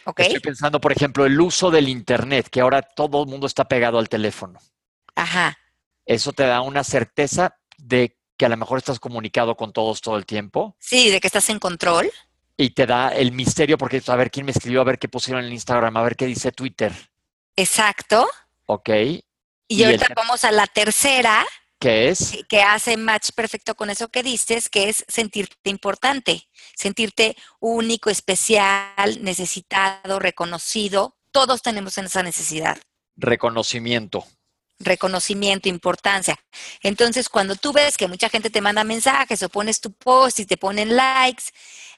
¿Ok? 0.05 0.21
Estoy 0.21 0.41
pensando, 0.41 0.81
por 0.81 0.91
ejemplo, 0.91 1.25
el 1.25 1.41
uso 1.41 1.71
del 1.71 1.89
Internet, 1.89 2.49
que 2.51 2.61
ahora 2.61 2.83
todo 2.83 3.23
el 3.23 3.29
mundo 3.29 3.47
está 3.47 3.69
pegado 3.69 4.01
al 4.01 4.09
teléfono. 4.09 4.59
Ajá. 5.15 5.57
Eso 6.05 6.33
te 6.33 6.43
da 6.43 6.61
una 6.61 6.83
certeza 6.83 7.57
de 7.79 8.19
que 8.41 8.47
a 8.47 8.49
lo 8.49 8.57
mejor 8.57 8.79
estás 8.79 8.99
comunicado 8.99 9.55
con 9.55 9.71
todos 9.71 10.01
todo 10.01 10.17
el 10.17 10.25
tiempo 10.25 10.75
Sí, 10.79 11.11
de 11.11 11.21
que 11.21 11.27
estás 11.27 11.51
en 11.51 11.59
control. 11.59 12.11
y 12.57 12.71
te 12.71 12.87
da 12.87 13.11
el 13.11 13.33
misterio 13.33 13.77
porque 13.77 14.03
a 14.07 14.17
ver 14.17 14.31
quién 14.31 14.47
me 14.47 14.53
escribió, 14.53 14.81
a 14.81 14.85
ver 14.85 14.99
qué 14.99 15.11
pusieron 15.11 15.45
en 15.45 15.53
Instagram, 15.53 15.95
a 15.99 16.03
ver 16.03 16.17
qué 16.17 16.25
dice 16.25 16.51
Twitter. 16.51 16.91
Exacto. 17.55 18.27
Ok. 18.65 18.89
Y, 18.89 19.23
Y 19.69 19.85
ahorita 19.85 20.07
el- 20.09 20.15
vamos 20.15 20.43
a 20.45 20.53
la 20.53 20.67
tercera, 20.67 21.45
¿Qué 21.79 22.09
es? 22.09 22.31
que- 22.33 22.45
que 22.45 22.63
hace 22.63 22.97
match 22.97 23.31
perfecto 23.35 23.75
con 23.75 23.91
eso 23.91 24.09
que 24.09 24.23
dices, 24.23 24.71
que 24.71 24.89
es 24.89 25.05
sentirte 25.07 25.69
importante, 25.69 26.49
sentirte 26.75 27.37
único, 27.61 28.09
especial, 28.09 29.23
necesitado, 29.23 30.19
reconocido. 30.19 31.15
Todos 31.31 31.61
tenemos 31.61 31.99
esa 31.99 32.23
necesidad. 32.23 32.79
Reconocimiento. 33.17 34.25
Reconocimiento, 34.81 35.69
importancia. 35.69 36.39
Entonces, 36.83 37.29
cuando 37.29 37.55
tú 37.55 37.73
ves 37.73 37.97
que 37.97 38.09
mucha 38.09 38.29
gente 38.29 38.51
te 38.51 38.61
manda 38.61 38.83
mensajes 38.83 39.43
o 39.43 39.49
pones 39.49 39.81
tu 39.81 39.93
post 39.93 40.41
y 40.41 40.47
te 40.47 40.57
ponen 40.57 40.97
likes, 40.97 41.45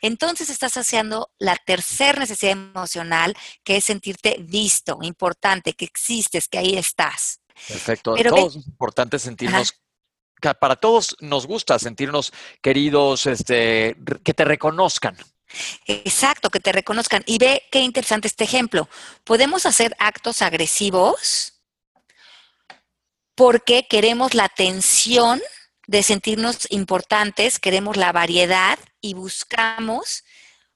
entonces 0.01 0.51
estás 0.51 0.77
haciendo 0.77 1.31
la 1.39 1.57
tercera 1.57 2.19
necesidad 2.19 2.53
emocional, 2.53 3.35
que 3.63 3.77
es 3.77 3.85
sentirte 3.85 4.37
visto, 4.41 4.99
importante, 5.03 5.75
que 5.75 5.85
existes, 5.85 6.49
que 6.49 6.59
ahí 6.59 6.77
estás. 6.77 7.41
Perfecto. 7.69 8.15
Pero 8.17 8.35
todos 8.35 8.57
es 8.57 8.67
importante 8.67 9.19
sentirnos, 9.19 9.75
para 10.59 10.77
todos 10.77 11.17
nos 11.21 11.47
gusta 11.47 11.79
sentirnos 11.79 12.33
queridos, 12.61 13.27
este, 13.27 13.97
que 14.25 14.35
te 14.35 14.45
reconozcan. 14.45 15.17
Exacto, 15.87 16.51
que 16.51 16.61
te 16.61 16.73
reconozcan. 16.73 17.23
Y 17.27 17.39
ve 17.39 17.63
qué 17.71 17.81
interesante 17.81 18.27
este 18.27 18.45
ejemplo. 18.45 18.89
Podemos 19.23 19.67
hacer 19.67 19.95
actos 19.99 20.43
agresivos 20.43 21.62
porque 23.35 23.87
queremos 23.89 24.35
la 24.35 24.45
atención 24.45 25.41
de 25.87 26.03
sentirnos 26.03 26.67
importantes, 26.71 27.59
queremos 27.59 27.97
la 27.97 28.13
variedad 28.13 28.79
y 29.01 29.15
buscamos 29.15 30.25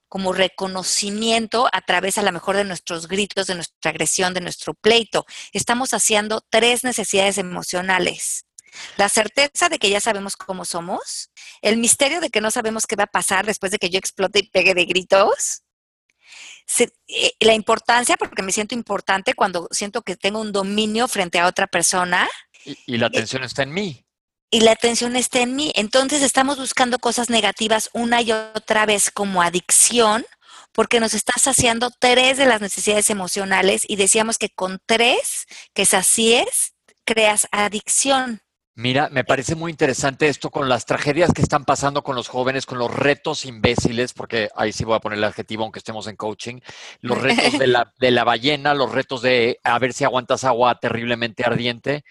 como 0.09 0.31
reconocimiento 0.31 1.67
a 1.71 1.81
través 1.81 2.17
a 2.17 2.23
lo 2.23 2.31
mejor 2.31 2.55
de 2.55 2.63
nuestros 2.63 3.07
gritos, 3.07 3.47
de 3.47 3.55
nuestra 3.55 3.91
agresión, 3.91 4.33
de 4.33 4.41
nuestro 4.41 4.73
pleito. 4.73 5.25
Estamos 5.51 5.93
haciendo 5.93 6.41
tres 6.49 6.83
necesidades 6.83 7.37
emocionales. 7.37 8.45
La 8.95 9.09
certeza 9.09 9.69
de 9.69 9.79
que 9.79 9.89
ya 9.89 9.99
sabemos 9.99 10.35
cómo 10.35 10.63
somos, 10.65 11.31
el 11.61 11.77
misterio 11.77 12.21
de 12.21 12.29
que 12.29 12.41
no 12.41 12.51
sabemos 12.51 12.85
qué 12.85 12.95
va 12.95 13.05
a 13.05 13.07
pasar 13.07 13.45
después 13.45 13.71
de 13.71 13.79
que 13.79 13.89
yo 13.89 13.97
explote 13.97 14.39
y 14.39 14.49
pegue 14.49 14.73
de 14.73 14.85
gritos, 14.85 15.63
eh, 17.07 17.31
la 17.39 17.53
importancia, 17.53 18.17
porque 18.17 18.43
me 18.43 18.51
siento 18.51 18.75
importante 18.75 19.33
cuando 19.33 19.67
siento 19.71 20.01
que 20.01 20.17
tengo 20.17 20.41
un 20.41 20.51
dominio 20.51 21.07
frente 21.07 21.39
a 21.39 21.47
otra 21.47 21.67
persona 21.67 22.27
Y, 22.67 22.77
y 22.85 22.97
la 22.97 23.07
atención 23.07 23.43
está 23.43 23.63
en 23.63 23.73
mí. 23.73 24.03
y 24.49 24.61
la 24.61 24.71
atención 24.71 25.15
está 25.15 25.41
en 25.41 25.55
mí. 25.55 25.71
Entonces 25.75 26.21
estamos 26.21 26.57
buscando 26.57 26.99
cosas 26.99 27.29
negativas 27.29 27.89
una 27.93 28.21
y 28.21 28.31
otra 28.31 28.85
vez 28.85 29.11
como 29.11 29.41
adicción, 29.41 30.25
porque 30.71 30.99
nos 30.99 31.13
está 31.13 31.33
saciando 31.39 31.89
tres 31.99 32.37
de 32.37 32.45
las 32.45 32.61
necesidades 32.61 33.09
emocionales 33.09 33.83
y 33.87 33.95
decíamos 33.95 34.37
que 34.37 34.49
con 34.49 34.79
tres 34.85 35.45
que 35.73 35.85
sacies, 35.85 36.73
creas 37.03 37.47
adicción. 37.51 38.41
Mira, 38.75 39.09
me 39.09 39.23
parece 39.23 39.55
muy 39.55 39.71
interesante 39.71 40.27
esto 40.27 40.51
con 40.51 40.69
las 40.69 40.85
tragedias 40.85 41.33
que 41.33 41.41
están 41.41 41.65
pasando 41.65 42.03
con 42.03 42.15
los 42.15 42.27
jóvenes, 42.27 42.67
con 42.67 42.77
los 42.77 42.93
retos 42.93 43.43
imbéciles, 43.43 44.13
porque 44.13 44.49
ahí 44.55 44.71
sí 44.71 44.85
voy 44.85 44.95
a 44.95 44.99
poner 44.99 45.17
el 45.17 45.23
adjetivo 45.23 45.63
aunque 45.63 45.79
estemos 45.79 46.05
en 46.05 46.15
coaching, 46.15 46.59
los 47.01 47.19
retos 47.19 47.57
de 47.57 47.67
la, 47.67 47.91
de 47.99 48.11
la 48.11 48.23
ballena, 48.23 48.75
los 48.75 48.91
retos 48.91 49.23
de 49.23 49.59
a 49.63 49.79
ver 49.79 49.93
si 49.93 50.03
aguantas 50.03 50.43
agua 50.43 50.79
terriblemente 50.79 51.43
ardiente, 51.43 52.03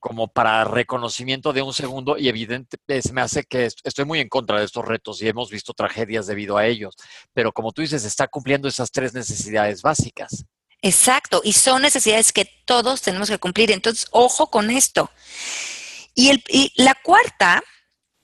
como 0.00 0.28
para 0.28 0.64
reconocimiento 0.64 1.52
de 1.52 1.62
un 1.62 1.74
segundo 1.74 2.16
y 2.18 2.28
evidente, 2.28 2.76
eh, 2.86 3.02
se 3.02 3.12
me 3.12 3.20
hace 3.20 3.44
que 3.44 3.66
est- 3.66 3.80
estoy 3.84 4.04
muy 4.04 4.20
en 4.20 4.28
contra 4.28 4.58
de 4.58 4.64
estos 4.64 4.84
retos 4.84 5.20
y 5.22 5.28
hemos 5.28 5.50
visto 5.50 5.72
tragedias 5.74 6.26
debido 6.26 6.56
a 6.56 6.66
ellos, 6.66 6.94
pero 7.32 7.52
como 7.52 7.72
tú 7.72 7.82
dices, 7.82 8.04
está 8.04 8.28
cumpliendo 8.28 8.68
esas 8.68 8.90
tres 8.90 9.12
necesidades 9.14 9.82
básicas. 9.82 10.44
Exacto, 10.80 11.40
y 11.42 11.52
son 11.54 11.82
necesidades 11.82 12.32
que 12.32 12.44
todos 12.64 13.02
tenemos 13.02 13.28
que 13.28 13.38
cumplir. 13.38 13.72
Entonces, 13.72 14.06
ojo 14.12 14.48
con 14.50 14.70
esto. 14.70 15.10
Y, 16.14 16.30
el, 16.30 16.44
y 16.48 16.72
la 16.76 16.94
cuarta 17.02 17.62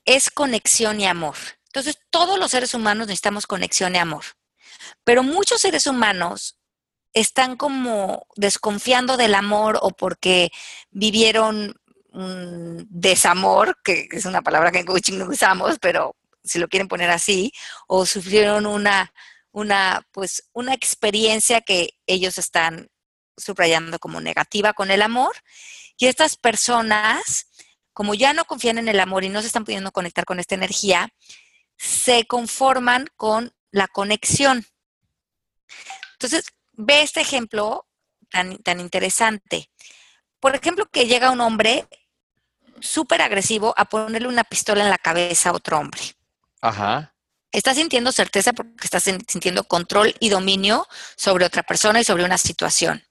es 0.05 0.31
conexión 0.31 1.01
y 1.01 1.07
amor. 1.07 1.35
Entonces, 1.67 1.99
todos 2.11 2.39
los 2.39 2.53
seres 2.53 2.73
humanos 2.75 3.09
necesitamos 3.09 3.47
conexión 3.49 3.97
y 3.97 3.99
amor. 3.99 4.25
Pero 5.03 5.25
muchos 5.25 5.61
seres 5.61 5.87
humanos 5.89 6.57
están 7.15 7.57
como 7.57 8.27
desconfiando 8.37 9.17
del 9.17 9.35
amor 9.35 9.79
o 9.81 9.91
porque 9.91 10.51
vivieron 10.91 11.81
un 12.13 12.87
desamor, 12.91 13.79
que 13.83 14.09
es 14.11 14.25
una 14.25 14.43
palabra 14.43 14.71
que 14.71 14.81
en 14.81 14.87
coaching 14.87 15.19
no 15.19 15.27
usamos, 15.27 15.79
pero 15.81 16.17
si 16.43 16.59
lo 16.59 16.69
quieren 16.69 16.89
poner 16.89 17.11
así, 17.11 17.53
o 17.87 18.05
sufrieron 18.05 18.67
una, 18.67 19.13
una, 19.53 20.07
pues, 20.13 20.49
una 20.53 20.75
experiencia 20.75 21.61
que 21.61 21.91
ellos 22.07 22.39
están 22.39 22.89
subrayando 23.37 23.99
como 23.99 24.21
negativa 24.21 24.73
con 24.75 24.91
el 24.91 25.03
amor. 25.03 25.35
Y 25.97 26.07
estas 26.07 26.37
personas, 26.37 27.49
como 27.93 28.15
ya 28.15 28.33
no 28.33 28.45
confían 28.45 28.79
en 28.79 28.89
el 28.89 29.01
amor 29.01 29.25
y 29.25 29.29
no 29.29 29.41
se 29.41 29.47
están 29.47 29.65
pudiendo 29.65 29.93
conectar 29.93 30.25
con 30.25 30.39
esta 30.39 30.55
energía, 30.55 31.09
se 31.79 32.27
conforman 32.27 33.09
con 33.17 33.53
la 33.71 33.89
conexión. 33.89 34.67
Entonces, 36.13 36.45
ve 36.77 37.03
este 37.03 37.21
ejemplo 37.21 37.87
tan, 38.31 38.59
tan 38.59 38.81
interesante. 38.81 39.71
Por 40.41 40.55
ejemplo, 40.55 40.87
que 40.91 41.07
llega 41.07 41.31
un 41.31 41.41
hombre 41.41 41.89
súper 42.81 43.23
agresivo 43.23 43.73
a 43.77 43.85
ponerle 43.87 44.29
una 44.29 44.45
pistola 44.45 44.85
en 44.85 44.91
la 44.91 44.99
cabeza 44.99 45.51
a 45.51 45.55
otro 45.55 45.79
hombre. 45.79 46.01
Ajá. 46.61 47.15
Está 47.53 47.73
sintiendo 47.75 48.11
certeza 48.11 48.53
porque 48.53 48.85
está 48.85 48.99
sin- 49.01 49.25
sintiendo 49.29 49.65
control 49.65 50.15
y 50.19 50.29
dominio 50.29 50.87
sobre 51.17 51.45
otra 51.47 51.63
persona 51.63 52.01
y 52.01 52.05
sobre 52.05 52.25
una 52.25 52.37
situación. 52.39 53.05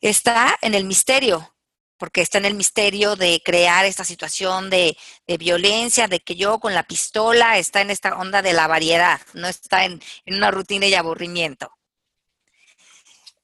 Está 0.00 0.56
en 0.62 0.74
el 0.74 0.84
misterio, 0.84 1.54
porque 1.96 2.20
está 2.20 2.38
en 2.38 2.44
el 2.44 2.54
misterio 2.54 3.16
de 3.16 3.40
crear 3.44 3.84
esta 3.84 4.04
situación 4.04 4.70
de, 4.70 4.96
de 5.26 5.36
violencia, 5.38 6.08
de 6.08 6.20
que 6.20 6.36
yo 6.36 6.58
con 6.58 6.74
la 6.74 6.82
pistola 6.82 7.58
está 7.58 7.80
en 7.80 7.90
esta 7.90 8.16
onda 8.16 8.42
de 8.42 8.52
la 8.52 8.66
variedad, 8.66 9.20
no 9.34 9.48
está 9.48 9.84
en, 9.84 10.02
en 10.24 10.34
una 10.34 10.50
rutina 10.50 10.86
y 10.86 10.94
aburrimiento. 10.94 11.70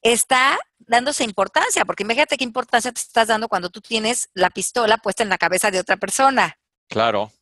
Está 0.04 0.58
dándose 0.78 1.24
importancia, 1.24 1.84
porque 1.84 2.04
imagínate 2.04 2.36
qué 2.36 2.44
importancia 2.44 2.92
te 2.92 3.00
estás 3.00 3.26
dando 3.26 3.48
cuando 3.48 3.70
tú 3.70 3.80
tienes 3.80 4.28
la 4.34 4.50
pistola 4.50 4.98
puesta 4.98 5.22
en 5.22 5.30
la 5.30 5.38
cabeza 5.38 5.70
de 5.70 5.80
otra 5.80 5.96
persona. 5.96 6.56
Claro. 6.88 7.32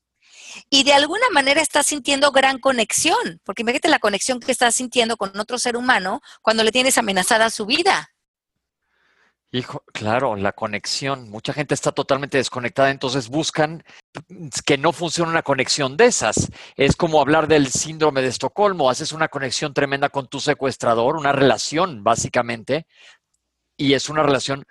Y 0.70 0.84
de 0.84 0.92
alguna 0.92 1.28
manera 1.32 1.60
estás 1.60 1.86
sintiendo 1.86 2.30
gran 2.30 2.58
conexión, 2.58 3.40
porque 3.44 3.62
imagínate 3.62 3.88
la 3.88 3.98
conexión 3.98 4.38
que 4.38 4.52
estás 4.52 4.76
sintiendo 4.76 5.16
con 5.16 5.38
otro 5.38 5.58
ser 5.58 5.76
humano 5.76 6.20
cuando 6.40 6.62
le 6.62 6.72
tienes 6.72 6.98
amenazada 6.98 7.50
su 7.50 7.66
vida. 7.66 8.11
Hijo, 9.54 9.84
claro, 9.92 10.34
la 10.34 10.52
conexión. 10.52 11.28
Mucha 11.28 11.52
gente 11.52 11.74
está 11.74 11.92
totalmente 11.92 12.38
desconectada, 12.38 12.90
entonces 12.90 13.28
buscan 13.28 13.84
que 14.64 14.78
no 14.78 14.92
funcione 14.92 15.30
una 15.30 15.42
conexión 15.42 15.98
de 15.98 16.06
esas. 16.06 16.50
Es 16.74 16.96
como 16.96 17.20
hablar 17.20 17.48
del 17.48 17.68
síndrome 17.68 18.22
de 18.22 18.28
Estocolmo. 18.28 18.88
Haces 18.88 19.12
una 19.12 19.28
conexión 19.28 19.74
tremenda 19.74 20.08
con 20.08 20.26
tu 20.28 20.40
secuestrador, 20.40 21.16
una 21.16 21.32
relación, 21.32 22.02
básicamente, 22.02 22.86
y 23.76 23.92
es 23.92 24.08
una 24.08 24.22
relación 24.22 24.64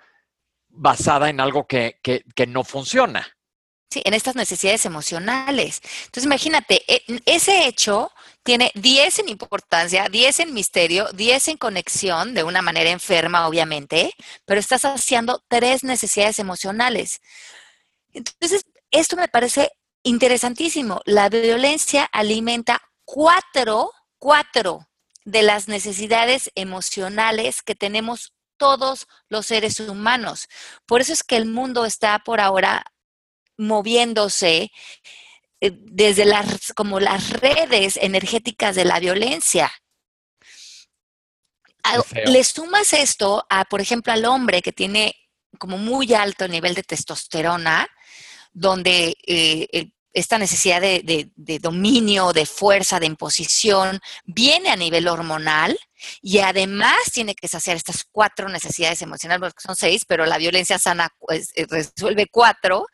basada 0.68 1.30
en 1.30 1.38
algo 1.40 1.68
que, 1.68 2.00
que, 2.02 2.24
que 2.34 2.48
no 2.48 2.64
funciona. 2.64 3.24
En 4.04 4.14
estas 4.14 4.34
necesidades 4.34 4.86
emocionales. 4.86 5.80
Entonces, 6.04 6.24
imagínate, 6.24 6.82
e, 6.86 7.02
ese 7.26 7.66
hecho 7.66 8.10
tiene 8.42 8.70
10 8.74 9.20
en 9.20 9.28
importancia, 9.28 10.08
10 10.08 10.40
en 10.40 10.54
misterio, 10.54 11.08
10 11.12 11.48
en 11.48 11.56
conexión, 11.56 12.34
de 12.34 12.44
una 12.44 12.62
manera 12.62 12.90
enferma, 12.90 13.46
obviamente, 13.46 14.14
pero 14.44 14.58
estás 14.60 14.82
saciando 14.82 15.42
tres 15.48 15.84
necesidades 15.84 16.38
emocionales. 16.38 17.20
Entonces, 18.12 18.64
esto 18.90 19.16
me 19.16 19.28
parece 19.28 19.70
interesantísimo. 20.02 21.00
La 21.04 21.28
violencia 21.28 22.08
alimenta 22.12 22.82
cuatro, 23.04 23.92
cuatro 24.18 24.88
de 25.24 25.42
las 25.42 25.68
necesidades 25.68 26.50
emocionales 26.54 27.62
que 27.62 27.74
tenemos 27.74 28.32
todos 28.56 29.08
los 29.28 29.46
seres 29.46 29.80
humanos. 29.80 30.48
Por 30.86 31.00
eso 31.00 31.12
es 31.12 31.22
que 31.22 31.36
el 31.36 31.46
mundo 31.46 31.84
está 31.84 32.18
por 32.20 32.40
ahora 32.40 32.84
moviéndose 33.56 34.70
eh, 35.60 35.70
desde 35.72 36.24
las, 36.24 36.72
como 36.74 37.00
las 37.00 37.30
redes 37.30 37.96
energéticas 37.96 38.74
de 38.74 38.84
la 38.84 39.00
violencia. 39.00 39.72
Le 42.26 42.44
sumas 42.44 42.92
esto 42.92 43.44
a, 43.50 43.64
por 43.64 43.80
ejemplo, 43.80 44.12
al 44.12 44.24
hombre 44.24 44.62
que 44.62 44.72
tiene 44.72 45.14
como 45.58 45.78
muy 45.78 46.14
alto 46.14 46.48
nivel 46.48 46.74
de 46.74 46.82
testosterona, 46.82 47.88
donde 48.52 49.16
eh, 49.26 49.92
esta 50.12 50.38
necesidad 50.38 50.80
de, 50.80 51.30
dominio, 51.60 52.32
de 52.32 52.46
fuerza, 52.46 53.00
de 53.00 53.06
imposición, 53.06 54.00
viene 54.24 54.70
a 54.70 54.76
nivel 54.76 55.08
hormonal 55.08 55.78
y 56.20 56.38
además 56.38 56.98
tiene 57.12 57.34
que 57.34 57.48
saciar 57.48 57.76
estas 57.76 58.04
cuatro 58.10 58.48
necesidades 58.48 59.00
emocionales, 59.02 59.40
porque 59.40 59.66
son 59.66 59.76
seis, 59.76 60.04
pero 60.04 60.26
la 60.26 60.38
violencia 60.38 60.78
sana 60.78 61.08
pues, 61.18 61.50
eh, 61.54 61.66
resuelve 61.68 62.26
cuatro, 62.30 62.86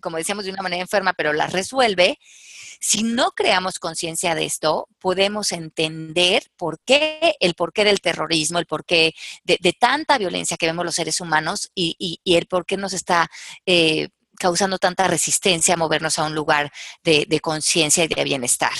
como 0.00 0.16
decíamos, 0.16 0.44
de 0.44 0.50
una 0.50 0.62
manera 0.62 0.82
enferma, 0.82 1.12
pero 1.12 1.32
las 1.32 1.52
resuelve. 1.52 2.18
Si 2.80 3.02
no 3.02 3.30
creamos 3.32 3.78
conciencia 3.78 4.34
de 4.34 4.44
esto, 4.44 4.88
podemos 4.98 5.52
entender 5.52 6.44
por 6.56 6.80
qué, 6.80 7.36
el 7.40 7.54
porqué 7.54 7.84
del 7.84 8.00
terrorismo, 8.00 8.58
el 8.58 8.66
porqué 8.66 9.14
de, 9.44 9.76
tanta 9.78 10.18
violencia 10.18 10.56
que 10.56 10.66
vemos 10.66 10.84
los 10.84 10.94
seres 10.94 11.20
humanos 11.20 11.70
y, 11.74 12.20
el 12.24 12.46
por 12.46 12.66
qué 12.66 12.76
nos 12.76 12.92
está 12.92 13.30
eh, 13.64 14.08
causando 14.38 14.78
tanta 14.78 15.06
resistencia 15.06 15.74
a 15.74 15.78
movernos 15.78 16.18
a 16.18 16.24
un 16.24 16.34
lugar 16.34 16.72
de, 17.02 17.26
de 17.28 17.40
conciencia 17.40 18.04
y 18.04 18.08
de 18.08 18.24
bienestar. 18.24 18.72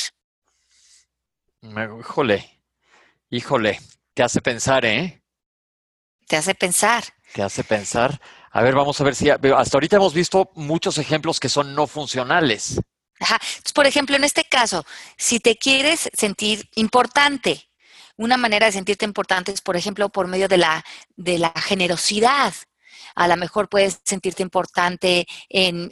Híjole, 1.63 2.61
híjole, 3.31 3.81
te 4.13 4.23
hace 4.23 4.43
pensar, 4.43 4.85
¿eh? 4.85 5.23
Te 6.27 6.37
hace 6.37 6.55
pensar. 6.55 7.05
Te 7.33 7.43
hace 7.43 7.65
pensar. 7.65 8.21
A 8.57 8.63
ver, 8.63 8.77
vamos 8.77 9.01
a 9.01 9.05
ver 9.05 9.17
si 9.17 9.29
hasta 9.29 9.77
ahorita 9.77 9.97
hemos 9.97 10.15
visto 10.15 10.53
muchos 10.55 10.99
ejemplos 10.99 11.41
que 11.41 11.49
son 11.49 11.75
no 11.75 11.89
funcionales. 11.89 12.81
Ajá. 13.19 13.37
Por 13.75 13.85
ejemplo, 13.85 14.15
en 14.15 14.23
este 14.23 14.45
caso, 14.45 14.87
si 15.17 15.41
te 15.41 15.57
quieres 15.57 16.09
sentir 16.17 16.71
importante, 16.77 17.69
una 18.17 18.37
manera 18.37 18.67
de 18.67 18.73
sentirte 18.73 19.05
importante 19.05 19.51
es, 19.51 19.61
por 19.61 19.77
ejemplo, 19.77 20.09
por 20.09 20.29
medio 20.29 20.47
de 20.47 20.59
la, 20.59 20.85
de 21.17 21.39
la 21.41 21.53
generosidad 21.57 22.55
a 23.15 23.29
lo 23.29 23.37
mejor 23.37 23.69
puedes 23.69 24.01
sentirte 24.05 24.43
importante 24.43 25.27
en, 25.49 25.91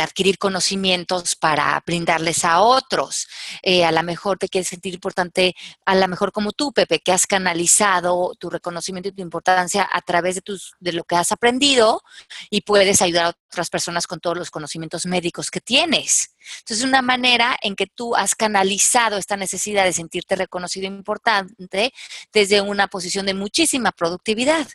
adquirir 0.00 0.38
conocimientos 0.38 1.36
para 1.36 1.82
brindarles 1.84 2.44
a 2.44 2.60
otros. 2.60 3.26
Eh, 3.62 3.84
a 3.84 3.92
lo 3.92 4.02
mejor 4.02 4.38
te 4.38 4.48
quieres 4.48 4.68
sentir 4.68 4.94
importante, 4.94 5.54
a 5.84 5.94
lo 5.94 6.08
mejor 6.08 6.32
como 6.32 6.52
tú, 6.52 6.72
Pepe, 6.72 7.00
que 7.00 7.12
has 7.12 7.26
canalizado 7.26 8.34
tu 8.38 8.50
reconocimiento 8.50 9.08
y 9.08 9.12
tu 9.12 9.22
importancia 9.22 9.88
a 9.90 10.00
través 10.02 10.36
de, 10.36 10.40
tus, 10.42 10.74
de 10.80 10.92
lo 10.92 11.04
que 11.04 11.16
has 11.16 11.32
aprendido 11.32 12.02
y 12.50 12.60
puedes 12.62 13.02
ayudar 13.02 13.26
a 13.26 13.36
otras 13.50 13.70
personas 13.70 14.06
con 14.06 14.20
todos 14.20 14.36
los 14.36 14.50
conocimientos 14.50 15.06
médicos 15.06 15.50
que 15.50 15.60
tienes. 15.60 16.34
Entonces, 16.60 16.84
una 16.84 17.02
manera 17.02 17.56
en 17.60 17.74
que 17.74 17.86
tú 17.86 18.14
has 18.14 18.34
canalizado 18.34 19.16
esta 19.16 19.36
necesidad 19.36 19.84
de 19.84 19.92
sentirte 19.92 20.36
reconocido 20.36 20.86
e 20.86 20.88
importante 20.88 21.92
desde 22.32 22.60
una 22.60 22.88
posición 22.88 23.26
de 23.26 23.34
muchísima 23.34 23.92
productividad. 23.92 24.68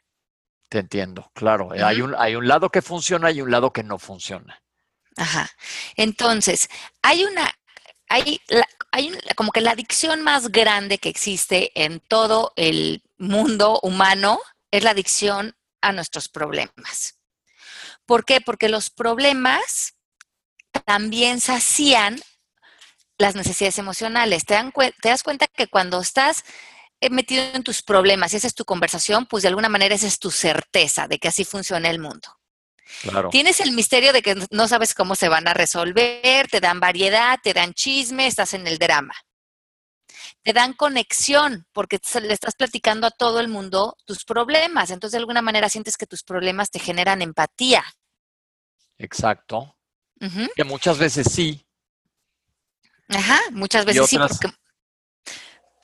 Te 0.73 0.79
entiendo, 0.79 1.29
claro. 1.35 1.69
hay, 1.71 2.01
un, 2.01 2.15
hay 2.17 2.33
un 2.33 2.47
lado 2.47 2.71
que 2.71 2.81
funciona 2.81 3.29
y 3.29 3.41
un 3.41 3.51
lado 3.51 3.71
que 3.71 3.83
no 3.83 3.99
funciona. 3.99 4.59
Ajá. 5.15 5.51
Entonces, 5.95 6.67
hay 7.03 7.25
una, 7.25 7.47
hay, 8.09 8.41
hay 8.91 9.15
como 9.35 9.51
que 9.51 9.61
la 9.61 9.69
adicción 9.69 10.23
más 10.23 10.51
grande 10.51 10.97
que 10.97 11.09
existe 11.09 11.71
en 11.75 11.99
todo 11.99 12.53
el 12.55 13.03
mundo 13.19 13.79
humano 13.83 14.39
es 14.71 14.83
la 14.83 14.89
adicción 14.89 15.55
a 15.79 15.91
nuestros 15.91 16.27
problemas. 16.27 17.19
¿Por 18.07 18.25
qué? 18.25 18.41
Porque 18.41 18.67
los 18.67 18.89
problemas 18.89 19.93
también 20.85 21.39
sacían 21.39 22.19
las 23.19 23.35
necesidades 23.35 23.77
emocionales. 23.77 24.43
¿Te, 24.43 24.55
dan, 24.55 24.71
te 24.71 25.09
das 25.09 25.21
cuenta 25.21 25.45
que 25.45 25.67
cuando 25.67 26.01
estás 26.01 26.43
metido 27.11 27.43
en 27.53 27.63
tus 27.63 27.81
problemas 27.81 28.33
y 28.33 28.37
esa 28.37 28.47
es 28.47 28.55
tu 28.55 28.65
conversación, 28.65 29.25
pues 29.25 29.43
de 29.43 29.49
alguna 29.49 29.69
manera 29.69 29.95
esa 29.95 30.07
es 30.07 30.19
tu 30.19 30.31
certeza 30.31 31.07
de 31.07 31.19
que 31.19 31.27
así 31.27 31.43
funciona 31.45 31.89
el 31.89 31.99
mundo. 31.99 32.39
Claro. 33.01 33.29
Tienes 33.29 33.59
el 33.59 33.71
misterio 33.71 34.13
de 34.13 34.21
que 34.21 34.35
no 34.51 34.67
sabes 34.67 34.93
cómo 34.93 35.15
se 35.15 35.29
van 35.29 35.47
a 35.47 35.53
resolver, 35.53 36.47
te 36.47 36.59
dan 36.59 36.79
variedad, 36.79 37.39
te 37.41 37.53
dan 37.53 37.73
chisme, 37.73 38.27
estás 38.27 38.53
en 38.53 38.67
el 38.67 38.77
drama. 38.77 39.15
Te 40.43 40.53
dan 40.53 40.73
conexión 40.73 41.65
porque 41.71 41.99
le 42.21 42.33
estás 42.33 42.55
platicando 42.55 43.07
a 43.07 43.11
todo 43.11 43.39
el 43.39 43.47
mundo 43.47 43.95
tus 44.05 44.25
problemas. 44.25 44.91
Entonces, 44.91 45.13
de 45.13 45.19
alguna 45.19 45.41
manera 45.41 45.69
sientes 45.69 45.95
que 45.97 46.05
tus 46.05 46.23
problemas 46.23 46.69
te 46.69 46.79
generan 46.79 47.21
empatía. 47.21 47.83
Exacto. 48.97 49.75
Que 50.55 50.63
muchas 50.63 50.97
veces 50.97 51.27
sí. 51.31 51.65
Ajá, 53.09 53.39
muchas 53.51 53.85
veces 53.85 54.07
sí, 54.09 54.17
porque 54.17 54.47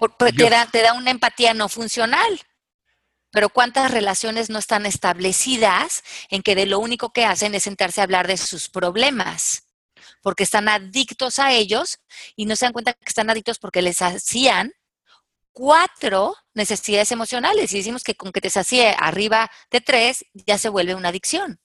te, 0.08 0.50
da, 0.50 0.66
te 0.68 0.82
da 0.82 0.94
una 0.94 1.12
empatía 1.12 1.54
no 1.54 1.70
funcional. 1.70 2.42
Pero 3.32 3.50
¿cuántas 3.50 3.92
relaciones 3.92 4.50
no 4.50 4.58
están 4.58 4.86
establecidas 4.86 6.04
en 6.30 6.42
que 6.42 6.56
de 6.56 6.66
lo 6.66 6.80
único 6.80 7.12
que 7.12 7.26
hacen 7.26 7.54
es 7.54 7.64
sentarse 7.64 8.02
a 8.02 8.06
hablar 8.06 8.28
de 8.28 8.38
sus 8.38 8.70
problemas? 8.70 9.68
Porque 10.22 10.44
están 10.44 10.68
adictos 10.68 11.38
a 11.40 11.52
ellos 11.52 12.00
y 12.36 12.46
no 12.46 12.56
se 12.56 12.66
dan 12.66 12.74
cuenta 12.74 12.94
que 12.94 13.06
están 13.06 13.30
adictos 13.30 13.60
porque 13.60 13.82
les 13.82 14.02
hacían 14.02 14.74
cuatro 15.52 16.36
necesidades 16.54 17.12
emocionales. 17.12 17.72
Y 17.74 17.78
decimos 17.78 18.04
que 18.04 18.16
con 18.16 18.32
que 18.32 18.42
te 18.42 18.50
sacie 18.50 18.96
arriba 18.98 19.52
de 19.70 19.82
tres, 19.82 20.26
ya 20.34 20.58
se 20.58 20.70
vuelve 20.70 20.96
una 20.96 21.10
adicción. 21.10 21.60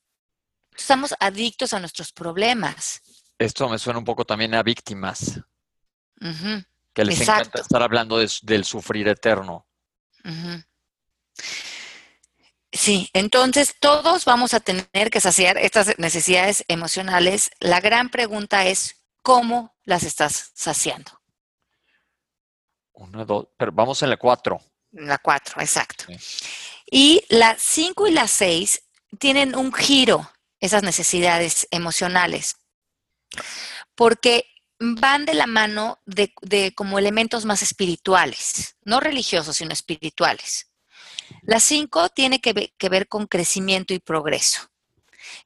Estamos 0.77 1.14
adictos 1.18 1.73
a 1.73 1.81
nuestros 1.81 2.12
problemas. 2.12 3.01
Esto 3.38 3.68
me 3.68 3.79
suena 3.79 3.99
un 3.99 4.05
poco 4.05 4.25
también 4.25 4.55
a 4.55 4.62
víctimas 4.62 5.40
que 6.95 7.05
les 7.05 7.21
encanta 7.21 7.61
estar 7.61 7.83
hablando 7.83 8.19
del 8.19 8.65
sufrir 8.65 9.09
eterno. 9.09 9.67
Sí, 12.73 13.11
entonces 13.13 13.77
todos 13.79 14.25
vamos 14.25 14.55
a 14.55 14.61
tener 14.61 15.11
que 15.11 15.21
saciar 15.21 15.59
estas 15.59 15.99
necesidades 15.99 16.65
emocionales. 16.69 17.51
La 17.61 17.81
gran 17.81 18.09
pregunta 18.09 18.67
es, 18.67 19.05
¿cómo 19.23 19.77
las 19.85 20.03
estás 20.03 20.53
saciando? 20.55 21.21
Una, 22.93 23.25
dos, 23.25 23.49
pero 23.57 23.73
vamos 23.73 24.03
en 24.03 24.11
la 24.11 24.17
cuatro. 24.17 24.61
La 24.93 25.19
cuatro, 25.19 25.61
exacto. 25.61 26.07
Y 26.91 27.25
las 27.29 27.61
cinco 27.61 28.07
y 28.07 28.13
las 28.13 28.31
seis 28.31 28.85
tienen 29.19 29.57
un 29.57 29.73
giro, 29.73 30.31
esas 30.61 30.83
necesidades 30.83 31.67
emocionales, 31.71 32.57
porque 33.95 34.47
van 34.97 35.25
de 35.25 35.35
la 35.35 35.47
mano 35.47 35.99
de, 36.05 36.33
como 36.75 36.99
elementos 36.99 37.44
más 37.44 37.62
espirituales, 37.62 38.77
no 38.85 39.01
religiosos, 39.01 39.57
sino 39.57 39.73
espirituales. 39.73 40.70
La 41.42 41.61
cinco 41.61 42.09
tiene 42.11 42.40
que, 42.40 42.53
ver 42.88 43.09
con 43.09 43.27
crecimiento 43.27 43.94
y 43.94 43.99
progreso. 43.99 44.68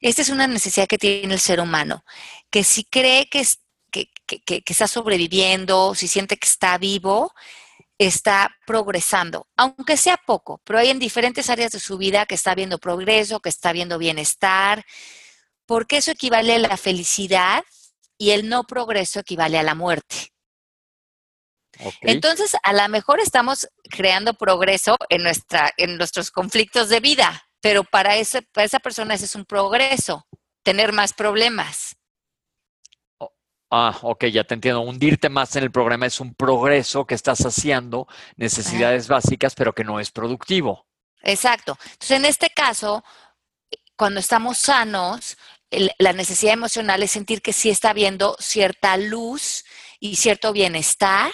Esta 0.01 0.21
es 0.21 0.29
una 0.29 0.47
necesidad 0.47 0.87
que 0.87 0.97
tiene 0.97 1.33
el 1.33 1.39
ser 1.39 1.59
humano, 1.59 2.03
que 2.49 2.63
si 2.63 2.83
cree 2.83 3.29
que, 3.29 3.45
que, 3.91 4.63
está 4.65 4.87
sobreviviendo, 4.87 5.95
si 5.95 6.07
siente 6.07 6.37
que 6.37 6.47
está 6.47 6.77
vivo, 6.77 7.33
está 7.97 8.55
progresando, 8.65 9.47
aunque 9.57 9.97
sea 9.97 10.17
poco, 10.17 10.61
pero 10.63 10.79
hay 10.79 10.89
en 10.89 10.99
diferentes 10.99 11.49
áreas 11.49 11.71
de 11.71 11.79
su 11.79 11.97
vida 11.97 12.25
que 12.25 12.35
está 12.35 12.55
viendo 12.55 12.77
progreso, 12.77 13.41
que 13.41 13.49
está 13.49 13.73
viendo 13.73 13.97
bienestar, 13.97 14.85
porque 15.65 15.97
eso 15.97 16.11
equivale 16.11 16.55
a 16.55 16.59
la 16.59 16.77
felicidad 16.77 17.63
y 18.19 18.31
el 18.31 18.47
no 18.47 18.65
progreso 18.65 19.21
equivale 19.21 19.57
a 19.57 19.63
la 19.63 19.73
muerte. 19.73 20.31
Entonces, 22.01 22.55
a 22.61 22.73
lo 22.73 22.87
mejor 22.89 23.21
estamos 23.21 23.67
creando 23.89 24.33
progreso 24.33 24.97
en, 25.07 25.23
nuestra, 25.23 25.71
en 25.77 25.97
nuestros 25.97 26.29
conflictos 26.29 26.89
de 26.89 26.99
vida, 26.99 27.41
pero 27.61 27.85
para, 27.85 28.17
ese, 28.17 28.41
para 28.41 28.65
esa 28.65 28.79
persona 28.79 29.13
ese 29.13 29.25
es 29.25 29.35
un 29.35 29.45
progreso, 29.45 30.27
tener 30.61 30.91
más 30.91 31.13
problemas. 31.13 31.95
Ah, 33.71 33.97
ok, 34.01 34.25
ya 34.25 34.43
te 34.43 34.55
entiendo. 34.55 34.81
Hundirte 34.81 35.29
más 35.29 35.55
en 35.55 35.63
el 35.63 35.71
programa 35.71 36.07
es 36.07 36.19
un 36.19 36.33
progreso 36.33 37.05
que 37.05 37.15
estás 37.15 37.39
haciendo 37.45 38.07
necesidades 38.35 39.07
básicas, 39.07 39.55
pero 39.55 39.73
que 39.73 39.83
no 39.83 39.99
es 39.99 40.11
productivo. 40.11 40.87
Exacto. 41.21 41.77
Entonces, 41.83 42.11
en 42.11 42.25
este 42.25 42.49
caso, 42.49 43.03
cuando 43.95 44.19
estamos 44.19 44.57
sanos, 44.57 45.37
la 45.71 46.13
necesidad 46.13 46.53
emocional 46.53 47.03
es 47.03 47.11
sentir 47.11 47.41
que 47.41 47.53
sí 47.53 47.69
está 47.69 47.91
habiendo 47.91 48.35
cierta 48.39 48.97
luz 48.97 49.63
y 49.99 50.15
cierto 50.15 50.53
bienestar 50.53 51.31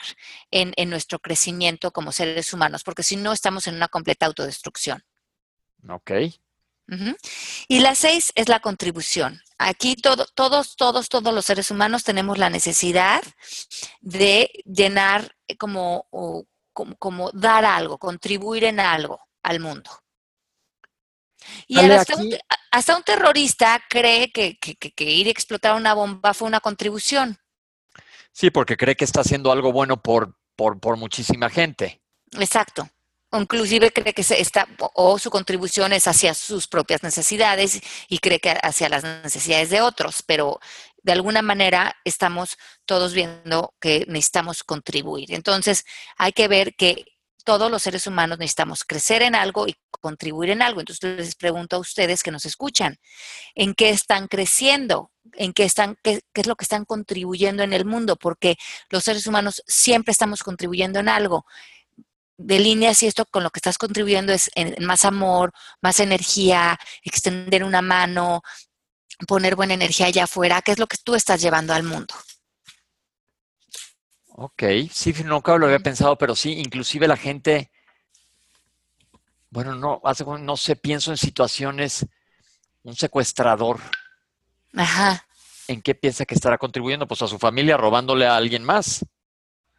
en, 0.52 0.74
nuestro 0.90 1.20
crecimiento 1.20 1.92
como 1.92 2.12
seres 2.12 2.52
humanos, 2.54 2.84
porque 2.84 3.04
si 3.04 3.16
no 3.16 3.32
estamos 3.32 3.68
en 3.68 3.76
una 3.76 3.88
completa 3.88 4.26
autodestrucción. 4.26 5.04
Ok. 5.88 6.12
Y 7.68 7.80
la 7.80 7.96
seis 7.96 8.32
es 8.36 8.48
la 8.48 8.60
contribución. 8.60 9.42
Aquí 9.58 9.96
todos, 9.96 10.34
todos, 10.34 10.76
todos 10.76 11.34
los 11.34 11.46
seres 11.46 11.72
humanos 11.72 12.04
tenemos 12.04 12.38
la 12.38 12.50
necesidad 12.50 13.24
de 14.02 14.52
llenar 14.66 15.36
eh, 15.48 15.58
como, 15.58 16.08
como, 16.74 17.32
dar 17.32 17.66
algo, 17.66 17.98
contribuir 17.98 18.66
en 18.66 18.80
algo 18.80 19.20
al 19.42 19.60
mundo. 19.60 19.90
Y 21.68 21.80
hasta, 21.80 22.96
un, 22.96 23.04
terrorista 23.04 23.82
cree 23.90 24.32
que, 24.32 24.58
que, 24.58 25.04
ir 25.04 25.28
a 25.28 25.32
explotar 25.32 25.76
una 25.76 25.94
bomba 25.94 26.34
fue 26.34 26.48
una 26.48 26.60
contribución. 26.60 27.38
Sí, 28.32 28.50
porque 28.50 28.78
cree 28.78 28.96
que 28.96 29.06
está 29.06 29.22
haciendo 29.22 29.52
algo 29.52 29.72
bueno 29.72 30.02
por, 30.02 30.38
por, 30.56 30.80
por 30.80 30.98
muchísima 30.98 31.50
gente. 31.50 32.02
Exacto 32.38 32.90
inclusive 33.40 33.92
cree 33.92 34.14
que 34.14 34.22
está, 34.22 34.68
o 34.94 35.20
su 35.20 35.30
contribución 35.30 35.94
es 35.94 36.08
hacia 36.08 36.34
sus 36.34 36.68
propias 36.68 37.04
necesidades 37.04 37.82
y 38.08 38.20
cree 38.20 38.40
que 38.40 38.52
hacia 38.62 38.90
las 38.90 39.04
necesidades 39.04 39.70
de 39.70 39.82
otros, 39.82 40.24
pero 40.26 40.60
de 41.04 41.12
alguna 41.12 41.42
manera 41.42 41.96
estamos 42.04 42.58
todos 42.86 43.14
viendo 43.14 43.74
que 43.80 44.06
necesitamos 44.08 44.64
contribuir. 44.64 45.34
Entonces, 45.34 45.86
hay 46.18 46.32
que 46.32 46.48
ver 46.48 46.76
que 46.76 47.06
todos 47.46 47.72
los 47.72 47.84
seres 47.84 48.08
humanos 48.08 48.38
necesitamos 48.40 48.84
crecer 48.84 49.22
en 49.22 49.36
algo 49.36 49.68
y 49.68 49.76
contribuir 50.02 50.50
en 50.50 50.62
algo. 50.62 50.82
Entonces, 50.82 51.18
les 51.18 51.36
pregunto 51.36 51.78
a 51.78 51.80
ustedes 51.80 52.24
que 52.24 52.32
nos 52.32 52.46
escuchan, 52.46 52.98
¿en 53.56 53.74
qué 53.74 53.92
están 53.92 54.28
creciendo? 54.28 55.12
¿En 55.34 55.54
qué 55.54 55.64
están, 55.64 55.98
qué, 56.04 56.22
qué 56.34 56.42
es 56.42 56.48
lo 56.48 56.56
que 56.58 56.66
están 56.66 56.84
contribuyendo 56.84 57.64
en 57.64 57.72
el 57.72 57.86
mundo? 57.86 58.18
Porque 58.18 58.58
los 58.90 59.06
seres 59.06 59.26
humanos 59.28 59.64
siempre 59.66 60.12
estamos 60.12 60.44
contribuyendo 60.44 61.00
en 61.00 61.08
algo 61.08 61.46
de 62.38 62.60
línea 62.60 62.94
si 62.94 63.08
esto 63.08 63.26
con 63.26 63.44
lo 63.44 63.50
que 63.50 63.60
estás 63.60 63.78
contribuyendo 63.78 64.34
es 64.34 64.52
en 64.56 64.84
más 64.86 65.06
amor, 65.06 65.54
más 65.82 66.00
energía, 66.00 66.78
extender 67.04 67.64
una 67.64 67.82
mano, 67.82 68.42
poner 69.28 69.56
buena 69.56 69.74
energía 69.74 70.08
allá 70.08 70.26
afuera, 70.26 70.62
¿qué 70.62 70.74
es 70.74 70.80
lo 70.80 70.88
que 70.88 70.98
tú 71.04 71.16
estás 71.16 71.42
llevando 71.42 71.74
al 71.74 71.84
mundo? 71.84 72.14
Ok, 74.38 74.64
sí, 74.92 75.14
nunca 75.24 75.56
lo 75.56 75.66
había 75.66 75.80
pensado, 75.80 76.18
pero 76.18 76.36
sí, 76.36 76.60
inclusive 76.60 77.08
la 77.08 77.16
gente, 77.16 77.72
bueno, 79.50 79.76
no, 79.76 80.02
no 80.40 80.58
sé, 80.58 80.76
pienso 80.76 81.12
en 81.12 81.18
situaciones, 81.18 82.06
un 82.84 82.98
secuestrador. 82.98 83.80
Ajá. 84.76 85.26
¿En 85.70 85.82
qué 85.82 85.96
piensa 85.96 86.26
que 86.26 86.36
estará 86.36 86.58
contribuyendo? 86.58 87.08
Pues 87.08 87.22
a 87.22 87.28
su 87.28 87.40
familia, 87.40 87.78
robándole 87.78 88.28
a 88.28 88.36
alguien 88.36 88.66
más. 88.66 89.06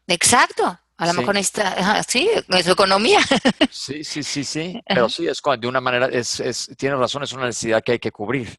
Exacto. 0.06 0.80
A 0.96 1.06
lo 1.06 1.12
mejor 1.12 1.34
necesita, 1.34 2.02
sí, 2.04 2.30
es 2.48 2.64
su 2.64 2.72
economía. 2.72 3.20
Sí, 3.70 4.02
sí, 4.04 4.22
sí, 4.22 4.42
sí. 4.42 4.80
Pero 4.86 5.10
sí, 5.10 5.28
es 5.28 5.42
de 5.60 5.68
una 5.68 5.82
manera, 5.82 6.06
es, 6.06 6.40
es, 6.40 6.70
tiene 6.78 6.96
razón, 6.96 7.22
es 7.22 7.32
una 7.34 7.44
necesidad 7.44 7.82
que 7.84 7.92
hay 7.92 7.98
que 7.98 8.10
cubrir. 8.10 8.58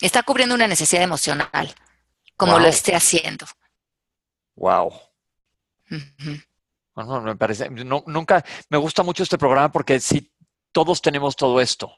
Está 0.00 0.22
cubriendo 0.22 0.54
una 0.54 0.68
necesidad 0.68 1.02
emocional, 1.02 1.74
como 2.36 2.60
lo 2.60 2.68
esté 2.68 2.94
haciendo. 2.94 3.46
Wow. 4.56 4.92
Bueno, 6.94 7.20
me 7.22 7.36
parece, 7.36 7.68
nunca, 7.70 8.44
me 8.68 8.78
gusta 8.78 9.02
mucho 9.02 9.24
este 9.24 9.36
programa 9.36 9.70
porque 9.72 9.98
sí, 9.98 10.32
todos 10.70 11.02
tenemos 11.02 11.34
todo 11.34 11.60
esto. 11.60 11.92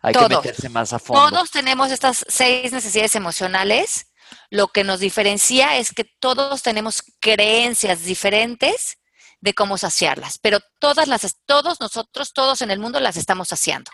Hay 0.00 0.12
que 0.12 0.28
meterse 0.28 0.68
más 0.68 0.92
a 0.92 0.98
fondo. 0.98 1.28
Todos 1.28 1.50
tenemos 1.50 1.92
estas 1.92 2.24
seis 2.28 2.72
necesidades 2.72 3.14
emocionales 3.14 4.12
lo 4.50 4.68
que 4.68 4.84
nos 4.84 5.00
diferencia 5.00 5.76
es 5.76 5.92
que 5.92 6.04
todos 6.04 6.62
tenemos 6.62 7.02
creencias 7.20 8.04
diferentes 8.04 8.98
de 9.40 9.54
cómo 9.54 9.78
saciarlas, 9.78 10.38
pero 10.38 10.60
todas 10.78 11.08
las, 11.08 11.36
todos 11.46 11.80
nosotros, 11.80 12.32
todos 12.32 12.62
en 12.62 12.70
el 12.70 12.78
mundo 12.78 13.00
las 13.00 13.16
estamos 13.16 13.48
saciando. 13.48 13.90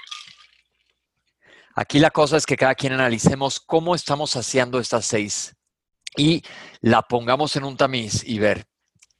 Aquí 1.75 2.01
la 2.01 2.11
cosa 2.11 2.37
es 2.37 2.44
que 2.44 2.57
cada 2.57 2.75
quien 2.75 2.92
analicemos 2.92 3.61
cómo 3.61 3.94
estamos 3.94 4.31
saciando 4.31 4.81
estas 4.81 5.07
seis 5.07 5.55
y 6.16 6.42
la 6.81 7.03
pongamos 7.03 7.57
en 7.57 7.64
un 7.64 7.77
tamiz 7.77 8.23
y 8.25 8.38
ver, 8.38 8.66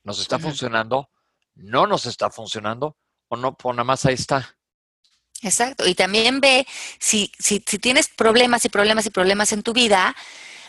¿nos 0.03 0.21
está 0.21 0.39
funcionando? 0.39 1.11
¿No 1.55 1.87
nos 1.87 2.07
está 2.07 2.31
funcionando? 2.31 2.97
¿O 3.29 3.37
no? 3.37 3.57
Pues 3.57 3.75
nada 3.75 3.85
más 3.85 4.07
ahí 4.07 4.15
está. 4.15 4.57
Exacto. 5.43 5.87
Y 5.87 5.95
también 5.95 6.41
ve 6.41 6.67
si, 6.99 7.31
si, 7.39 7.63
si 7.67 7.79
tienes 7.79 8.09
problemas 8.09 8.65
y 8.65 8.69
problemas 8.69 9.07
y 9.07 9.11
problemas 9.11 9.53
en 9.53 9.63
tu 9.63 9.73
vida, 9.73 10.17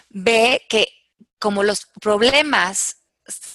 ve 0.10 0.66
que 0.70 0.92
como 1.40 1.64
los 1.64 1.88
problemas 2.02 2.98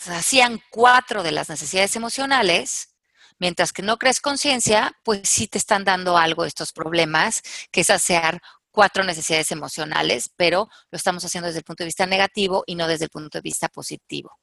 hacían 0.09 0.61
cuatro 0.71 1.23
de 1.23 1.33
las 1.33 1.49
necesidades 1.49 1.97
emocionales, 1.97 2.95
mientras 3.39 3.73
que 3.73 3.83
no 3.83 3.99
crees 3.99 4.21
conciencia, 4.21 4.97
pues 5.05 5.29
sí 5.29 5.47
te 5.47 5.59
están 5.59 5.85
dando 5.85 6.17
algo 6.17 6.45
estos 6.45 6.73
problemas, 6.73 7.43
que 7.71 7.83
es 7.83 7.91
hacer 7.91 8.41
cuatro 8.75 9.05
necesidades 9.05 9.53
emocionales, 9.53 10.29
pero 10.37 10.69
lo 10.91 10.97
estamos 10.97 11.25
haciendo 11.25 11.47
desde 11.47 11.61
el 11.61 11.65
punto 11.65 11.85
de 11.85 11.87
vista 11.87 12.07
negativo 12.07 12.65
y 12.67 12.75
no 12.75 12.89
desde 12.89 13.05
el 13.05 13.11
punto 13.11 13.39
de 13.39 13.43
vista 13.43 13.69
positivo. 13.69 14.37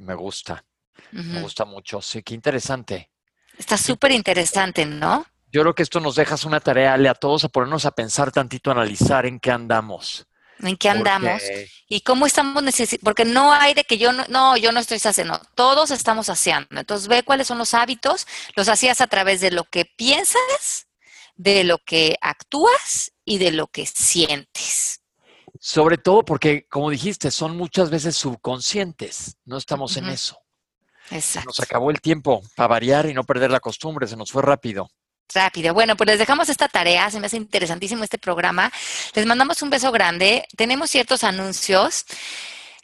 Me 0.00 0.14
gusta, 0.14 0.64
me 1.12 1.42
gusta 1.42 1.64
mucho, 1.64 2.02
sí, 2.02 2.24
qué 2.24 2.34
interesante. 2.34 3.08
Está 3.56 3.76
súper 3.76 4.10
interesante, 4.10 4.84
¿no? 4.84 5.24
Yo 5.52 5.62
creo 5.62 5.74
que 5.76 5.84
esto 5.84 6.00
nos 6.00 6.16
deja 6.16 6.34
una 6.44 6.58
tarea 6.58 6.94
a 6.94 7.14
todos 7.14 7.44
a 7.44 7.48
ponernos 7.48 7.84
a 7.84 7.92
pensar 7.92 8.32
tantito, 8.32 8.70
a 8.70 8.74
analizar 8.74 9.26
en 9.26 9.38
qué 9.38 9.52
andamos. 9.52 10.26
En 10.58 10.76
qué 10.76 10.88
andamos 10.88 11.42
y 11.88 12.00
cómo 12.00 12.26
estamos 12.26 12.62
necesitando, 12.64 13.04
porque 13.04 13.24
no 13.24 13.52
hay 13.52 13.74
de 13.74 13.84
que 13.84 13.96
yo 13.96 14.12
no, 14.12 14.24
no, 14.28 14.56
yo 14.56 14.72
no 14.72 14.80
estoy 14.80 14.98
haciendo, 15.02 15.40
todos 15.54 15.92
estamos 15.92 16.28
haciendo. 16.28 16.80
Entonces 16.80 17.06
ve 17.06 17.22
cuáles 17.22 17.46
son 17.46 17.58
los 17.58 17.74
hábitos, 17.74 18.26
los 18.56 18.68
hacías 18.68 19.00
a 19.00 19.06
través 19.06 19.40
de 19.40 19.52
lo 19.52 19.64
que 19.64 19.84
piensas, 19.84 20.88
de 21.40 21.64
lo 21.64 21.78
que 21.78 22.18
actúas 22.20 23.12
y 23.24 23.38
de 23.38 23.50
lo 23.50 23.68
que 23.68 23.86
sientes. 23.86 25.00
Sobre 25.58 25.96
todo 25.96 26.22
porque, 26.22 26.66
como 26.68 26.90
dijiste, 26.90 27.30
son 27.30 27.56
muchas 27.56 27.88
veces 27.88 28.14
subconscientes, 28.16 29.38
no 29.46 29.56
estamos 29.56 29.96
en 29.96 30.10
eso. 30.10 30.38
Exacto. 31.10 31.48
Nos 31.48 31.60
acabó 31.60 31.90
el 31.90 32.00
tiempo 32.02 32.42
para 32.54 32.68
variar 32.68 33.06
y 33.06 33.14
no 33.14 33.24
perder 33.24 33.50
la 33.50 33.60
costumbre, 33.60 34.06
se 34.06 34.16
nos 34.16 34.30
fue 34.30 34.42
rápido. 34.42 34.90
Rápido. 35.32 35.72
Bueno, 35.72 35.96
pues 35.96 36.08
les 36.08 36.18
dejamos 36.18 36.48
esta 36.48 36.68
tarea. 36.68 37.10
Se 37.10 37.20
me 37.20 37.26
hace 37.26 37.36
interesantísimo 37.36 38.04
este 38.04 38.18
programa. 38.18 38.70
Les 39.14 39.24
mandamos 39.24 39.62
un 39.62 39.70
beso 39.70 39.92
grande. 39.92 40.44
Tenemos 40.56 40.90
ciertos 40.90 41.24
anuncios. 41.24 42.04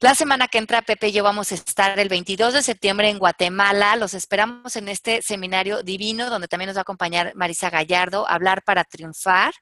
La 0.00 0.14
semana 0.14 0.46
que 0.46 0.58
entra, 0.58 0.82
Pepe 0.82 1.08
y 1.08 1.12
yo 1.12 1.24
vamos 1.24 1.52
a 1.52 1.54
estar 1.54 1.98
el 1.98 2.10
22 2.10 2.52
de 2.52 2.62
septiembre 2.62 3.08
en 3.08 3.18
Guatemala. 3.18 3.96
Los 3.96 4.12
esperamos 4.12 4.76
en 4.76 4.88
este 4.88 5.22
seminario 5.22 5.82
divino 5.82 6.28
donde 6.28 6.48
también 6.48 6.66
nos 6.66 6.76
va 6.76 6.80
a 6.80 6.82
acompañar 6.82 7.34
Marisa 7.34 7.70
Gallardo, 7.70 8.28
Hablar 8.28 8.62
para 8.62 8.84
Triunfar 8.84 9.54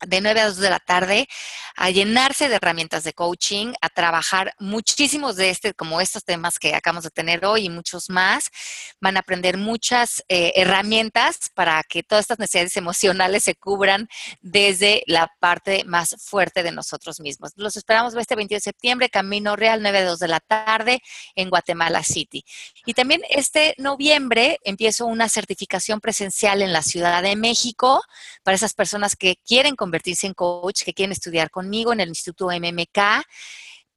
de 0.06 0.20
9 0.20 0.40
a 0.40 0.46
2 0.46 0.56
de 0.56 0.70
la 0.70 0.78
tarde 0.78 1.28
a 1.76 1.90
llenarse 1.90 2.48
de 2.48 2.56
herramientas 2.56 3.04
de 3.04 3.12
coaching, 3.12 3.72
a 3.80 3.88
trabajar 3.88 4.54
muchísimos 4.58 5.36
de 5.36 5.50
este, 5.50 5.74
como 5.74 6.00
estos 6.00 6.24
temas 6.24 6.58
que 6.58 6.74
acabamos 6.74 7.04
de 7.04 7.10
tener 7.10 7.44
hoy 7.44 7.66
y 7.66 7.68
muchos 7.70 8.10
más. 8.10 8.50
Van 9.00 9.16
a 9.16 9.20
aprender 9.20 9.56
muchas 9.56 10.22
eh, 10.28 10.52
herramientas 10.56 11.50
para 11.54 11.82
que 11.82 12.02
todas 12.02 12.24
estas 12.24 12.38
necesidades 12.38 12.76
emocionales 12.76 13.44
se 13.44 13.54
cubran 13.54 14.08
desde 14.40 15.02
la 15.06 15.32
parte 15.40 15.84
más 15.84 16.16
fuerte 16.18 16.62
de 16.62 16.72
nosotros 16.72 17.20
mismos. 17.20 17.52
Los 17.56 17.76
esperamos 17.76 18.14
este 18.14 18.36
22 18.36 18.60
de 18.60 18.64
septiembre, 18.64 19.08
Camino 19.08 19.56
Real, 19.56 19.82
9 19.82 19.98
a 19.98 20.04
2 20.04 20.18
de 20.18 20.28
la 20.28 20.40
tarde 20.40 21.02
en 21.34 21.50
Guatemala 21.50 22.02
City. 22.02 22.44
Y 22.84 22.94
también 22.94 23.22
este 23.30 23.74
noviembre 23.78 24.58
empiezo 24.64 25.06
una 25.06 25.28
certificación 25.28 26.00
presencial 26.00 26.62
en 26.62 26.72
la 26.72 26.82
Ciudad 26.82 27.22
de 27.22 27.36
México 27.36 28.02
para 28.42 28.54
esas 28.54 28.74
personas 28.74 29.16
que 29.16 29.36
quieren 29.46 29.76
en 30.22 30.34
coach, 30.34 30.84
que 30.84 30.94
quieren 30.94 31.12
estudiar 31.12 31.50
conmigo 31.50 31.92
en 31.92 32.00
el 32.00 32.08
Instituto 32.08 32.48
MMK, 32.48 32.98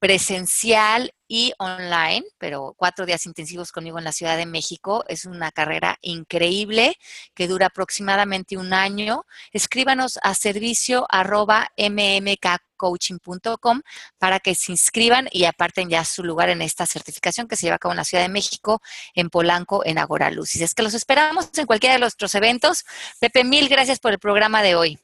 presencial 0.04 1.14
y 1.30 1.54
online, 1.60 2.26
pero 2.38 2.74
cuatro 2.76 3.06
días 3.06 3.26
intensivos 3.26 3.72
conmigo 3.72 4.00
en 4.00 4.04
la 4.04 4.12
Ciudad 4.12 4.36
de 4.36 4.46
México. 4.46 5.06
Es 5.08 5.24
una 5.24 5.50
carrera 5.50 5.98
increíble 6.02 6.98
que 7.34 7.48
dura 7.48 7.68
aproximadamente 7.68 8.58
un 8.58 8.74
año. 8.74 9.24
Escríbanos 9.54 10.20
a 10.22 10.34
servicio 10.34 11.08
arroba 11.10 11.70
mmkcoaching.com 11.78 13.82
para 14.18 14.42
que 14.42 14.56
se 14.56 14.74
inscriban 14.74 15.30
y 15.32 15.46
aparten 15.46 15.90
ya 15.90 16.04
su 16.04 16.26
lugar 16.26 16.50
en 16.50 16.62
esta 16.62 16.86
certificación 16.86 17.48
que 17.48 17.56
se 17.56 17.68
lleva 17.68 17.78
a 17.78 17.80
cabo 17.80 17.94
en 17.94 18.00
la 18.00 18.04
Ciudad 18.04 18.26
de 18.26 18.30
México, 18.30 18.82
en 19.16 19.30
Polanco, 19.30 19.86
en 19.86 20.00
Agora 20.00 20.30
Lucis. 20.32 20.62
Es 20.62 20.74
que 20.74 20.84
los 20.84 20.96
esperamos 20.96 21.50
en 21.58 21.66
cualquiera 21.66 21.94
de 21.94 22.02
nuestros 22.02 22.36
eventos. 22.36 22.84
Pepe, 23.22 23.46
mil 23.46 23.70
gracias 23.70 24.02
por 24.02 24.12
el 24.12 24.20
programa 24.20 24.62
de 24.62 24.76
hoy. 24.76 25.00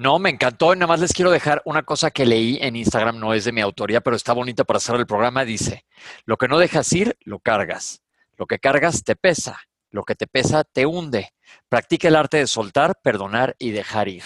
No, 0.00 0.18
me 0.18 0.30
encantó. 0.30 0.74
Nada 0.74 0.86
más 0.86 1.00
les 1.00 1.12
quiero 1.12 1.30
dejar 1.30 1.60
una 1.66 1.82
cosa 1.82 2.10
que 2.10 2.24
leí 2.24 2.58
en 2.62 2.74
Instagram, 2.74 3.18
no 3.18 3.34
es 3.34 3.44
de 3.44 3.52
mi 3.52 3.60
autoría, 3.60 4.00
pero 4.00 4.16
está 4.16 4.32
bonita 4.32 4.64
para 4.64 4.78
hacer 4.78 4.96
el 4.96 5.06
programa. 5.06 5.44
Dice, 5.44 5.84
lo 6.24 6.38
que 6.38 6.48
no 6.48 6.58
dejas 6.58 6.90
ir, 6.94 7.18
lo 7.20 7.38
cargas. 7.38 8.02
Lo 8.38 8.46
que 8.46 8.58
cargas 8.58 9.04
te 9.04 9.14
pesa. 9.14 9.60
Lo 9.90 10.04
que 10.04 10.14
te 10.14 10.26
pesa 10.26 10.64
te 10.64 10.86
hunde. 10.86 11.34
Practica 11.68 12.08
el 12.08 12.16
arte 12.16 12.38
de 12.38 12.46
soltar, 12.46 12.98
perdonar 13.02 13.56
y 13.58 13.72
dejar 13.72 14.08
ir. 14.08 14.24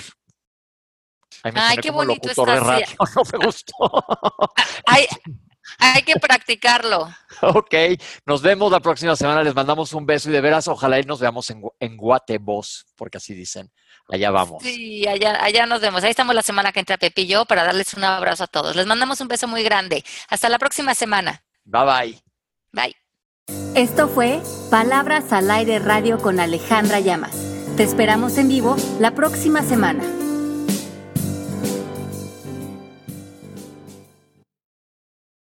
Ay, 1.43 1.79
qué 1.79 1.91
bonito 1.91 2.29
está. 2.29 2.45
No 3.17 3.23
me 3.33 3.45
gustó. 3.45 3.75
Hay, 4.87 5.07
hay 5.79 6.03
que 6.03 6.15
practicarlo. 6.19 7.09
Ok, 7.43 7.75
nos 8.27 8.43
vemos 8.43 8.71
la 8.71 8.79
próxima 8.79 9.17
semana. 9.17 9.43
Les 9.43 9.55
mandamos 9.55 9.93
un 9.93 10.07
beso 10.07 10.31
y 10.31 10.33
de 10.33 10.41
veras, 10.41 10.69
ojalá 10.69 11.01
y 11.01 11.03
nos 11.03 11.19
veamos 11.19 11.51
en, 11.51 11.63
en 11.81 11.97
Guatebos, 11.97 12.87
porque 12.97 13.19
así 13.19 13.35
dicen. 13.35 13.71
Allá 14.09 14.31
vamos. 14.31 14.63
Sí, 14.63 15.07
allá, 15.07 15.43
allá 15.43 15.67
nos 15.67 15.81
vemos. 15.81 16.05
Ahí 16.05 16.11
estamos 16.11 16.35
la 16.35 16.43
semana 16.43 16.73
que 16.73 16.81
entra 16.81 16.97
Pepe 16.97 17.23
y 17.23 17.27
yo 17.27 17.45
para 17.45 17.65
darles 17.65 17.95
un 17.95 18.05
abrazo 18.05 18.45
a 18.45 18.47
todos. 18.47 18.77
Les 18.77 18.87
mandamos 18.87 19.21
un 19.21 19.29
beso 19.29 19.49
muy 19.49 19.63
grande. 19.63 20.05
Hasta 20.29 20.49
la 20.49 20.59
próxima 20.59 20.95
semana. 20.95 21.43
Bye 21.65 21.85
bye. 21.85 22.23
Bye. 22.73 22.97
Esto 23.75 24.09
fue 24.09 24.41
Palabras 24.71 25.33
al 25.33 25.51
Aire 25.51 25.79
Radio 25.79 26.19
con 26.19 26.41
Alejandra 26.41 27.01
Llamas. 27.01 27.37
Te 27.77 27.83
esperamos 27.83 28.39
en 28.39 28.49
vivo 28.49 28.77
la 29.01 29.13
próxima 29.13 29.63
semana. 29.63 30.05